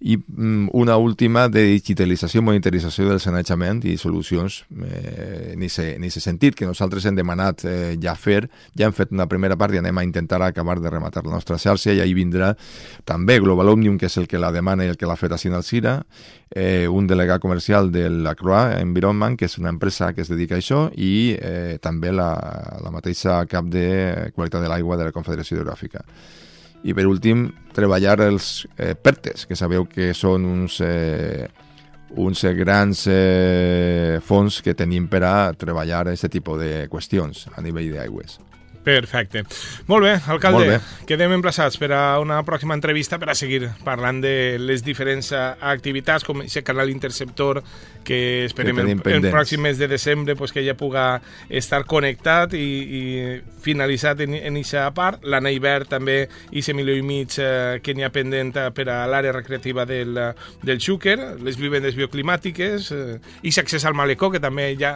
i 0.00 0.16
mm, 0.18 0.68
una 0.76 0.96
última 1.00 1.46
de 1.48 1.62
digitalització 1.70 2.42
i 2.42 2.44
monitorització 2.44 3.06
del 3.08 3.20
sanejament 3.22 3.80
i 3.88 3.96
solucions 3.96 4.58
eh, 4.84 5.54
ni 5.56 5.70
se 5.70 6.20
sentit 6.20 6.54
que 6.58 6.68
nosaltres 6.68 7.06
hem 7.08 7.16
demanat 7.16 7.64
eh, 7.64 7.96
ja 8.02 8.12
fer, 8.14 8.42
ja 8.76 8.86
hem 8.86 8.96
fet 8.96 9.14
una 9.16 9.26
primera 9.26 9.56
part 9.56 9.72
i 9.72 9.80
anem 9.80 9.96
a 9.96 10.04
intentar 10.04 10.42
acabar 10.44 10.76
de 10.84 10.92
rematar 10.92 11.24
la 11.24 11.32
nostra 11.32 11.56
xarxa 11.56 11.94
i 11.96 12.02
ahí 12.04 12.12
vindrà 12.12 12.52
també 13.08 13.38
Global 13.40 13.72
Omnium 13.72 13.96
que 13.96 14.10
és 14.10 14.18
el 14.20 14.28
que 14.28 14.38
la 14.38 14.52
demana 14.52 14.84
i 14.84 14.92
el 14.92 15.00
que 15.00 15.08
l'ha 15.08 15.16
fet 15.16 15.32
així 15.32 15.48
en 15.48 15.56
el 15.56 15.64
CIRA 15.64 15.96
eh, 16.50 16.86
un 16.88 17.08
delegat 17.08 17.40
comercial 17.40 17.88
de 17.90 18.10
la 18.10 18.36
Croix 18.36 18.76
Environment 18.76 19.36
que 19.36 19.48
és 19.48 19.56
una 19.56 19.72
empresa 19.72 20.12
que 20.12 20.20
es 20.20 20.28
dedica 20.28 20.58
a 20.58 20.60
això 20.60 20.90
i 20.92 21.38
eh, 21.40 21.78
també 21.80 22.12
la, 22.12 22.34
la 22.84 22.92
mateixa 22.92 23.46
cap 23.48 23.64
de 23.64 24.32
qualitat 24.34 24.60
de 24.60 24.68
l'aigua 24.68 25.00
de 25.00 25.08
la 25.08 25.16
Confederació 25.16 25.56
Hidrogràfica 25.56 26.04
i 26.86 26.94
per 26.94 27.08
últim 27.10 27.48
treballar 27.74 28.20
els 28.24 28.64
eh, 28.78 28.94
PERTES, 28.94 29.46
que 29.50 29.58
sabeu 29.58 29.88
que 29.90 30.12
són 30.14 30.46
uns, 30.46 30.78
eh, 30.86 31.48
uns 32.14 32.44
grans 32.56 33.06
eh, 33.10 34.18
fons 34.22 34.62
que 34.62 34.76
tenim 34.78 35.08
per 35.10 35.24
a 35.26 35.36
treballar 35.58 36.06
aquest 36.06 36.30
tipus 36.32 36.62
de 36.62 36.86
qüestions 36.92 37.48
a 37.52 37.64
nivell 37.64 37.90
d'aigües. 37.98 38.38
Perfecte. 38.86 39.42
Molt 39.88 40.04
bé, 40.04 40.12
alcalde, 40.30 40.58
Molt 40.58 40.68
bé. 40.70 41.06
quedem 41.08 41.32
emplaçats 41.34 41.74
per 41.74 41.88
a 41.90 42.20
una 42.22 42.36
pròxima 42.46 42.76
entrevista 42.78 43.18
per 43.18 43.32
a 43.32 43.34
seguir 43.34 43.64
parlant 43.82 44.20
de 44.22 44.60
les 44.62 44.84
diferents 44.86 45.32
eh, 45.34 45.40
activitats, 45.72 46.22
com 46.22 46.44
aquest 46.44 46.62
canal 46.68 46.92
interceptor 46.92 47.64
que 48.06 48.44
esperem 48.44 48.78
que 48.78 49.16
el, 49.16 49.24
el 49.24 49.26
pròxim 49.34 49.66
mes 49.66 49.80
de 49.82 49.88
desembre 49.90 50.36
pues, 50.38 50.54
que 50.54 50.62
ja 50.62 50.76
puga 50.78 51.20
estar 51.50 51.82
connectat 51.82 52.54
i, 52.54 52.62
i 52.62 53.02
finalitzat 53.66 54.22
en 54.22 54.38
aquesta 54.38 54.86
part. 54.94 55.26
L'anell 55.26 55.58
verd 55.58 55.90
també, 55.90 56.20
i 56.54 56.62
milió 56.70 56.94
i 56.94 57.02
mig 57.02 57.40
eh, 57.42 57.82
que 57.82 57.90
n'hi 57.90 58.06
ha 58.06 58.14
pendent 58.14 58.54
eh, 58.54 58.70
per 58.70 58.86
a 58.86 59.02
l'àrea 59.10 59.34
recreativa 59.34 59.82
del, 59.82 60.14
del 60.62 60.78
Xúquer, 60.78 61.18
les 61.42 61.58
vivendes 61.58 61.98
bioclimàtiques, 61.98 62.92
eh, 62.94 63.18
i 63.42 63.50
l'accés 63.50 63.82
al 63.82 63.98
malecó, 63.98 64.30
que 64.30 64.38
també 64.38 64.76
ja 64.78 64.94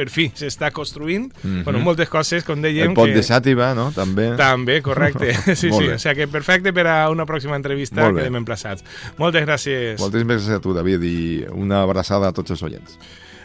per 0.00 0.08
fi 0.12 0.30
s'està 0.34 0.72
construint. 0.72 1.30
Mm 1.30 1.50
-hmm. 1.50 1.64
bueno, 1.64 1.84
moltes 1.84 2.08
coses, 2.08 2.44
com 2.44 2.62
dèiem... 2.62 2.90
El 2.90 2.96
pont 2.96 3.12
que... 3.12 3.18
de 3.20 3.22
Sàtiva, 3.22 3.74
no? 3.74 3.90
També. 3.92 4.32
També, 4.36 4.80
correcte. 4.82 5.34
sí, 5.60 5.68
sí. 5.68 5.70
O 5.70 5.98
sigui 5.98 6.14
que 6.14 6.28
perfecte 6.28 6.72
per 6.72 6.86
a 6.86 6.98
una 7.10 7.26
pròxima 7.26 7.56
entrevista 7.56 8.08
que 8.08 8.16
quedem 8.16 8.36
emplaçats. 8.36 8.84
Moltes 9.18 9.46
gràcies. 9.46 10.00
Moltes 10.00 10.24
gràcies 10.24 10.56
a 10.56 10.60
tu, 10.60 10.74
David, 10.74 11.02
i 11.04 11.44
una 11.52 11.82
abraçada 11.82 12.28
a 12.28 12.32
tots 12.32 12.50
els 12.50 12.62
oients. 12.62 12.98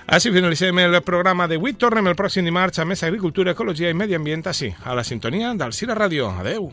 Així 0.08 0.30
finalitzem 0.32 0.78
el 0.80 1.00
programa 1.02 1.48
d'avui. 1.48 1.74
Tornem 1.74 2.08
el 2.08 2.16
pròxim 2.16 2.46
dimarts 2.46 2.80
a 2.80 2.86
més 2.86 3.02
Agricultura, 3.04 3.56
Ecologia 3.58 3.90
i 3.90 3.98
Medi 3.98 4.14
Ambient, 4.14 4.46
així, 4.48 4.74
a 4.84 4.94
la 4.94 5.04
sintonia 5.04 5.56
del 5.58 5.74
Cira 5.74 5.98
Ràdio. 5.98 6.30
Adeu. 6.40 6.70